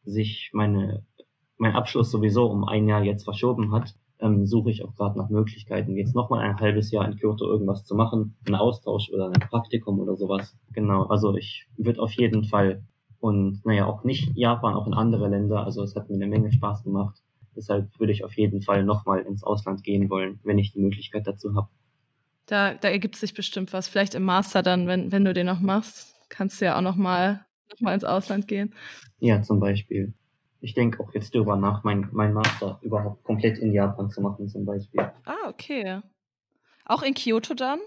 sich 0.03 0.51
meine, 0.53 1.03
mein 1.57 1.73
Abschluss 1.73 2.11
sowieso 2.11 2.45
um 2.45 2.63
ein 2.65 2.87
Jahr 2.87 3.03
jetzt 3.03 3.23
verschoben 3.23 3.71
hat, 3.71 3.95
ähm, 4.19 4.45
suche 4.45 4.71
ich 4.71 4.83
auch 4.83 4.95
gerade 4.95 5.17
nach 5.17 5.29
Möglichkeiten, 5.29 5.97
jetzt 5.97 6.15
nochmal 6.15 6.41
ein 6.41 6.59
halbes 6.59 6.91
Jahr 6.91 7.05
in 7.05 7.17
Kyoto 7.17 7.45
irgendwas 7.45 7.83
zu 7.83 7.95
machen, 7.95 8.35
einen 8.45 8.55
Austausch 8.55 9.09
oder 9.09 9.27
ein 9.27 9.49
Praktikum 9.49 9.99
oder 9.99 10.15
sowas. 10.15 10.55
Genau, 10.71 11.03
also 11.03 11.35
ich 11.35 11.67
würde 11.77 12.01
auf 12.01 12.13
jeden 12.13 12.45
Fall 12.45 12.83
und 13.25 13.65
naja, 13.65 13.87
auch 13.87 14.03
nicht 14.03 14.37
Japan, 14.37 14.75
auch 14.75 14.85
in 14.85 14.93
andere 14.93 15.27
Länder, 15.27 15.65
also 15.65 15.81
es 15.81 15.95
hat 15.95 16.11
mir 16.11 16.15
eine 16.15 16.27
Menge 16.27 16.51
Spaß 16.51 16.83
gemacht. 16.83 17.23
Deshalb 17.55 17.99
würde 17.99 18.13
ich 18.13 18.23
auf 18.23 18.33
jeden 18.37 18.61
Fall 18.61 18.83
nochmal 18.83 19.21
ins 19.21 19.43
Ausland 19.43 19.83
gehen 19.83 20.11
wollen, 20.11 20.39
wenn 20.43 20.59
ich 20.59 20.73
die 20.73 20.79
Möglichkeit 20.79 21.25
dazu 21.25 21.55
habe. 21.55 21.67
Da, 22.45 22.75
da 22.75 22.87
ergibt 22.87 23.15
sich 23.15 23.33
bestimmt 23.33 23.73
was. 23.73 23.87
Vielleicht 23.87 24.13
im 24.13 24.21
Master 24.21 24.61
dann, 24.61 24.85
wenn, 24.85 25.11
wenn 25.11 25.25
du 25.25 25.33
den 25.33 25.47
noch 25.47 25.59
machst, 25.59 26.15
kannst 26.29 26.61
du 26.61 26.65
ja 26.65 26.77
auch 26.77 26.81
nochmal 26.81 27.43
mal 27.79 27.95
ins 27.95 28.03
Ausland 28.03 28.47
gehen. 28.47 28.75
Ja, 29.17 29.41
zum 29.41 29.59
Beispiel. 29.59 30.13
Ich 30.61 30.75
denke 30.75 31.01
auch 31.01 31.11
jetzt 31.15 31.33
darüber 31.33 31.55
nach, 31.55 31.83
mein, 31.83 32.07
mein 32.11 32.31
Master 32.31 32.77
überhaupt 32.83 33.23
komplett 33.23 33.57
in 33.57 33.73
Japan 33.73 34.11
zu 34.11 34.21
machen, 34.21 34.49
zum 34.49 34.65
Beispiel. 34.65 35.01
Ah, 35.25 35.49
okay. 35.49 36.01
Auch 36.85 37.01
in 37.01 37.15
Kyoto 37.15 37.55
dann? 37.55 37.79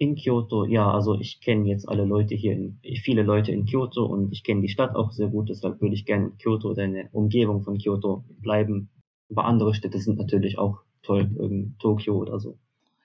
In 0.00 0.16
Kyoto, 0.16 0.64
ja, 0.64 0.90
also 0.90 1.20
ich 1.20 1.42
kenne 1.42 1.68
jetzt 1.68 1.86
alle 1.86 2.06
Leute 2.06 2.34
hier, 2.34 2.54
in, 2.54 2.80
viele 3.04 3.22
Leute 3.22 3.52
in 3.52 3.66
Kyoto 3.66 4.06
und 4.06 4.32
ich 4.32 4.42
kenne 4.44 4.62
die 4.62 4.70
Stadt 4.70 4.96
auch 4.96 5.12
sehr 5.12 5.28
gut, 5.28 5.50
deshalb 5.50 5.82
würde 5.82 5.94
ich 5.94 6.06
gerne 6.06 6.28
in 6.28 6.38
Kyoto 6.38 6.70
oder 6.70 6.84
in 6.84 6.94
der 6.94 7.14
Umgebung 7.14 7.62
von 7.62 7.76
Kyoto 7.76 8.24
bleiben. 8.40 8.88
Aber 9.28 9.44
andere 9.44 9.74
Städte 9.74 9.98
sind 9.98 10.16
natürlich 10.16 10.56
auch 10.56 10.78
toll, 11.02 11.30
irgendwie 11.38 11.74
Tokio 11.78 12.16
oder 12.16 12.40
so. 12.40 12.58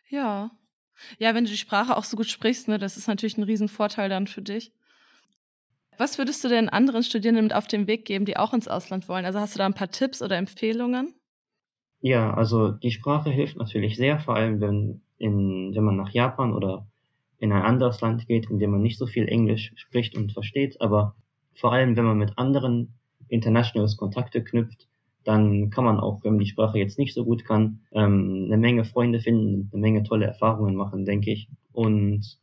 Ja. 0.10 0.51
Ja, 1.19 1.36
wenn 1.36 1.43
du 1.43 1.51
die 1.51 1.58
Sprache 1.58 1.97
auch 1.97 2.05
so 2.05 2.15
gut 2.15 2.27
sprichst, 2.27 2.69
ne, 2.69 2.77
das 2.77 2.95
ist 2.95 3.10
natürlich 3.10 3.38
ein 3.38 3.43
Riesenvorteil 3.43 4.08
dann 4.08 4.27
für 4.27 4.41
dich. 4.41 4.71
Was 5.97 6.17
würdest 6.17 6.45
du 6.45 6.47
denn 6.47 6.69
anderen 6.69 7.03
Studierenden 7.03 7.43
mit 7.43 7.53
auf 7.53 7.67
den 7.67 7.88
Weg 7.88 8.05
geben, 8.05 8.23
die 8.23 8.38
auch 8.38 8.53
ins 8.53 8.69
Ausland 8.69 9.10
wollen? 9.10 9.25
Also 9.25 9.41
hast 9.41 9.55
du 9.55 9.58
da 9.58 9.65
ein 9.65 9.73
paar 9.73 9.91
Tipps 9.91 10.21
oder 10.21 10.38
Empfehlungen? 10.38 11.13
Ja, 11.99 12.34
also 12.34 12.71
die 12.71 12.91
Sprache 12.91 13.31
hilft 13.31 13.58
natürlich 13.58 13.97
sehr, 13.97 14.17
vor 14.17 14.38
allem 14.38 14.62
wenn, 14.62 15.01
in, 15.17 15.73
wenn 15.75 15.84
man 15.84 15.97
nach 15.97 16.12
Japan 16.12 16.54
oder 16.54 16.88
in 17.38 17.51
ein 17.51 17.63
anderes 17.63 18.01
Land 18.01 18.28
geht, 18.28 18.49
in 18.49 18.60
dem 18.60 18.71
man 18.71 18.82
nicht 18.82 18.97
so 18.97 19.08
viel 19.08 19.28
Englisch 19.28 19.71
spricht 19.75 20.15
und 20.15 20.32
versteht, 20.32 20.80
aber 20.82 21.15
vor 21.54 21.73
allem 21.73 21.95
wenn 21.95 22.06
man 22.06 22.17
mit 22.17 22.38
anderen 22.38 22.93
Internationals 23.28 23.97
Kontakte 23.97 24.43
knüpft, 24.43 24.88
dann 25.23 25.71
kann 25.71 25.84
man 25.84 25.99
auch, 25.99 26.23
wenn 26.23 26.34
man 26.34 26.39
die 26.39 26.49
Sprache 26.49 26.78
jetzt 26.78 26.99
nicht 26.99 27.13
so 27.13 27.25
gut 27.25 27.45
kann, 27.45 27.82
ähm, 27.91 28.43
eine 28.45 28.58
Menge 28.58 28.86
Freunde 28.86 29.19
finden, 29.19 29.69
eine 29.73 29.82
Menge 29.82 30.04
tolle 30.04 30.25
Erfahrungen 30.25 30.75
machen, 30.75 31.06
denke 31.06 31.32
ich. 31.32 31.49
Und 31.73 32.38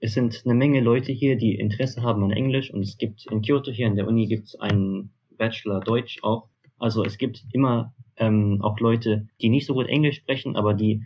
es 0.00 0.12
sind 0.12 0.42
eine 0.44 0.54
Menge 0.54 0.80
Leute 0.80 1.12
hier, 1.12 1.36
die 1.36 1.54
Interesse 1.54 2.02
haben 2.02 2.22
an 2.22 2.30
Englisch 2.30 2.72
und 2.72 2.82
es 2.82 2.98
gibt 2.98 3.26
in 3.30 3.40
Kyoto 3.40 3.70
hier 3.70 3.86
in 3.86 3.96
der 3.96 4.06
Uni 4.06 4.26
gibt 4.26 4.48
es 4.48 4.60
einen 4.60 5.10
Bachelor 5.38 5.80
Deutsch 5.80 6.18
auch. 6.22 6.48
Also 6.78 7.04
es 7.04 7.16
gibt 7.16 7.44
immer 7.52 7.94
ähm, 8.16 8.60
auch 8.60 8.78
Leute, 8.80 9.26
die 9.40 9.48
nicht 9.48 9.66
so 9.66 9.72
gut 9.72 9.86
Englisch 9.86 10.16
sprechen, 10.16 10.56
aber 10.56 10.74
die 10.74 11.02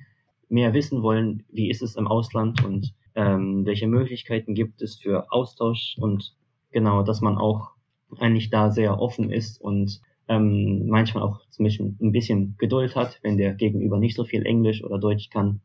mehr 0.48 0.74
wissen 0.74 1.02
wollen, 1.02 1.44
wie 1.50 1.70
ist 1.70 1.82
es 1.82 1.96
im 1.96 2.06
Ausland 2.06 2.64
und 2.64 2.94
ähm, 3.14 3.66
welche 3.66 3.86
Möglichkeiten 3.86 4.54
gibt 4.54 4.82
es 4.82 4.96
für 4.96 5.30
Austausch 5.32 5.96
und 5.98 6.34
genau, 6.70 7.02
dass 7.02 7.20
man 7.20 7.36
auch 7.36 7.72
eigentlich 8.18 8.50
da 8.50 8.70
sehr 8.70 9.00
offen 9.00 9.30
ist 9.30 9.60
und 9.60 10.00
ähm, 10.28 10.86
manchmal 10.88 11.24
auch 11.24 11.40
zum 11.50 11.64
Beispiel 11.64 11.94
ein 12.00 12.12
bisschen 12.12 12.56
Geduld 12.58 12.96
hat, 12.96 13.18
wenn 13.22 13.38
der 13.38 13.54
Gegenüber 13.54 13.98
nicht 13.98 14.16
so 14.16 14.24
viel 14.24 14.46
Englisch 14.46 14.84
oder 14.84 14.98
Deutsch 14.98 15.30
kann 15.30 15.60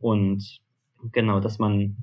und 0.00 0.60
genau, 1.12 1.40
dass 1.40 1.58
man 1.58 1.96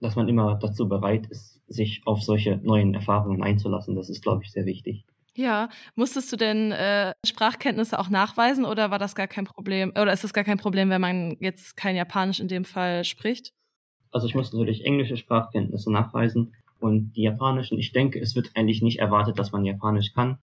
dass 0.00 0.16
man 0.16 0.28
immer 0.28 0.54
dazu 0.54 0.88
bereit 0.88 1.26
ist, 1.26 1.60
sich 1.66 2.02
auf 2.04 2.22
solche 2.22 2.58
neuen 2.62 2.94
Erfahrungen 2.94 3.42
einzulassen. 3.42 3.96
Das 3.96 4.08
ist, 4.08 4.22
glaube 4.22 4.44
ich, 4.44 4.52
sehr 4.52 4.66
wichtig. 4.66 5.04
Ja, 5.38 5.68
musstest 5.94 6.32
du 6.32 6.36
denn 6.36 6.72
äh, 6.72 7.12
Sprachkenntnisse 7.24 7.96
auch 8.00 8.08
nachweisen 8.08 8.64
oder 8.64 8.90
war 8.90 8.98
das 8.98 9.14
gar 9.14 9.28
kein 9.28 9.44
Problem? 9.44 9.90
Oder 9.90 10.12
ist 10.12 10.24
das 10.24 10.32
gar 10.32 10.42
kein 10.42 10.58
Problem, 10.58 10.90
wenn 10.90 11.00
man 11.00 11.36
jetzt 11.38 11.76
kein 11.76 11.94
Japanisch 11.94 12.40
in 12.40 12.48
dem 12.48 12.64
Fall 12.64 13.04
spricht? 13.04 13.52
Also 14.10 14.26
ich 14.26 14.34
musste 14.34 14.56
natürlich 14.56 14.84
englische 14.84 15.16
Sprachkenntnisse 15.16 15.92
nachweisen 15.92 16.56
und 16.80 17.12
die 17.12 17.22
japanischen, 17.22 17.78
ich 17.78 17.92
denke, 17.92 18.18
es 18.18 18.34
wird 18.34 18.50
eigentlich 18.56 18.82
nicht 18.82 18.98
erwartet, 18.98 19.38
dass 19.38 19.52
man 19.52 19.64
Japanisch 19.64 20.12
kann. 20.12 20.38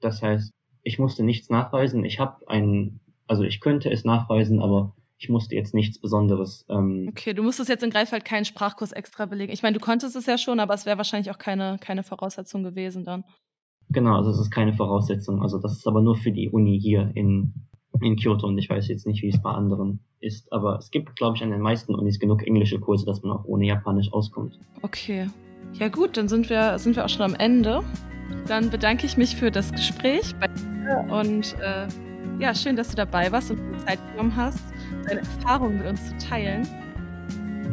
Das 0.00 0.20
heißt, 0.20 0.50
ich 0.82 0.98
musste 0.98 1.22
nichts 1.22 1.48
nachweisen. 1.48 2.04
Ich 2.04 2.18
habe 2.18 2.48
einen, 2.48 2.98
also 3.28 3.44
ich 3.44 3.60
könnte 3.60 3.88
es 3.88 4.04
nachweisen, 4.04 4.60
aber 4.60 4.96
ich 5.18 5.28
musste 5.28 5.54
jetzt 5.54 5.74
nichts 5.74 6.00
Besonderes. 6.00 6.66
Ähm, 6.68 7.06
okay, 7.08 7.34
du 7.34 7.44
musstest 7.44 7.68
jetzt 7.68 7.84
in 7.84 7.90
Greifswald 7.90 8.24
keinen 8.24 8.44
Sprachkurs 8.44 8.90
extra 8.90 9.26
belegen. 9.26 9.52
Ich 9.52 9.62
meine, 9.62 9.78
du 9.78 9.84
konntest 9.84 10.16
es 10.16 10.26
ja 10.26 10.38
schon, 10.38 10.58
aber 10.58 10.74
es 10.74 10.86
wäre 10.86 10.96
wahrscheinlich 10.96 11.30
auch 11.30 11.38
keine, 11.38 11.78
keine 11.80 12.02
Voraussetzung 12.02 12.64
gewesen 12.64 13.04
dann. 13.04 13.22
Genau, 13.90 14.16
also 14.16 14.30
es 14.30 14.38
ist 14.38 14.50
keine 14.50 14.72
Voraussetzung. 14.72 15.42
Also 15.42 15.58
das 15.58 15.72
ist 15.72 15.86
aber 15.86 16.00
nur 16.00 16.16
für 16.16 16.32
die 16.32 16.48
Uni 16.50 16.78
hier 16.80 17.10
in, 17.14 17.52
in 18.00 18.16
Kyoto 18.16 18.46
und 18.46 18.58
ich 18.58 18.68
weiß 18.68 18.88
jetzt 18.88 19.06
nicht, 19.06 19.22
wie 19.22 19.28
es 19.28 19.40
bei 19.42 19.50
anderen 19.50 20.00
ist. 20.20 20.52
Aber 20.52 20.78
es 20.78 20.90
gibt, 20.90 21.16
glaube 21.16 21.36
ich, 21.36 21.42
an 21.42 21.50
den 21.50 21.60
meisten 21.60 21.94
Unis 21.94 22.18
genug 22.18 22.46
englische 22.46 22.78
Kurse, 22.78 23.06
dass 23.06 23.22
man 23.22 23.36
auch 23.36 23.44
ohne 23.44 23.66
Japanisch 23.66 24.12
auskommt. 24.12 24.58
Okay. 24.82 25.28
Ja 25.74 25.88
gut, 25.88 26.16
dann 26.16 26.28
sind 26.28 26.50
wir, 26.50 26.78
sind 26.78 26.96
wir 26.96 27.04
auch 27.04 27.08
schon 27.08 27.22
am 27.22 27.34
Ende. 27.34 27.80
Dann 28.46 28.70
bedanke 28.70 29.06
ich 29.06 29.16
mich 29.16 29.36
für 29.36 29.50
das 29.50 29.72
Gespräch 29.72 30.34
und 31.10 31.56
äh, 31.60 31.86
ja, 32.38 32.54
schön, 32.54 32.76
dass 32.76 32.90
du 32.90 32.96
dabei 32.96 33.30
warst 33.30 33.50
und 33.50 33.58
die 33.58 33.84
Zeit 33.84 33.98
genommen 34.12 34.34
hast 34.34 34.70
deine 35.06 35.20
Erfahrungen 35.20 35.78
mit 35.78 35.86
uns 35.86 36.08
zu 36.08 36.16
teilen. 36.18 36.66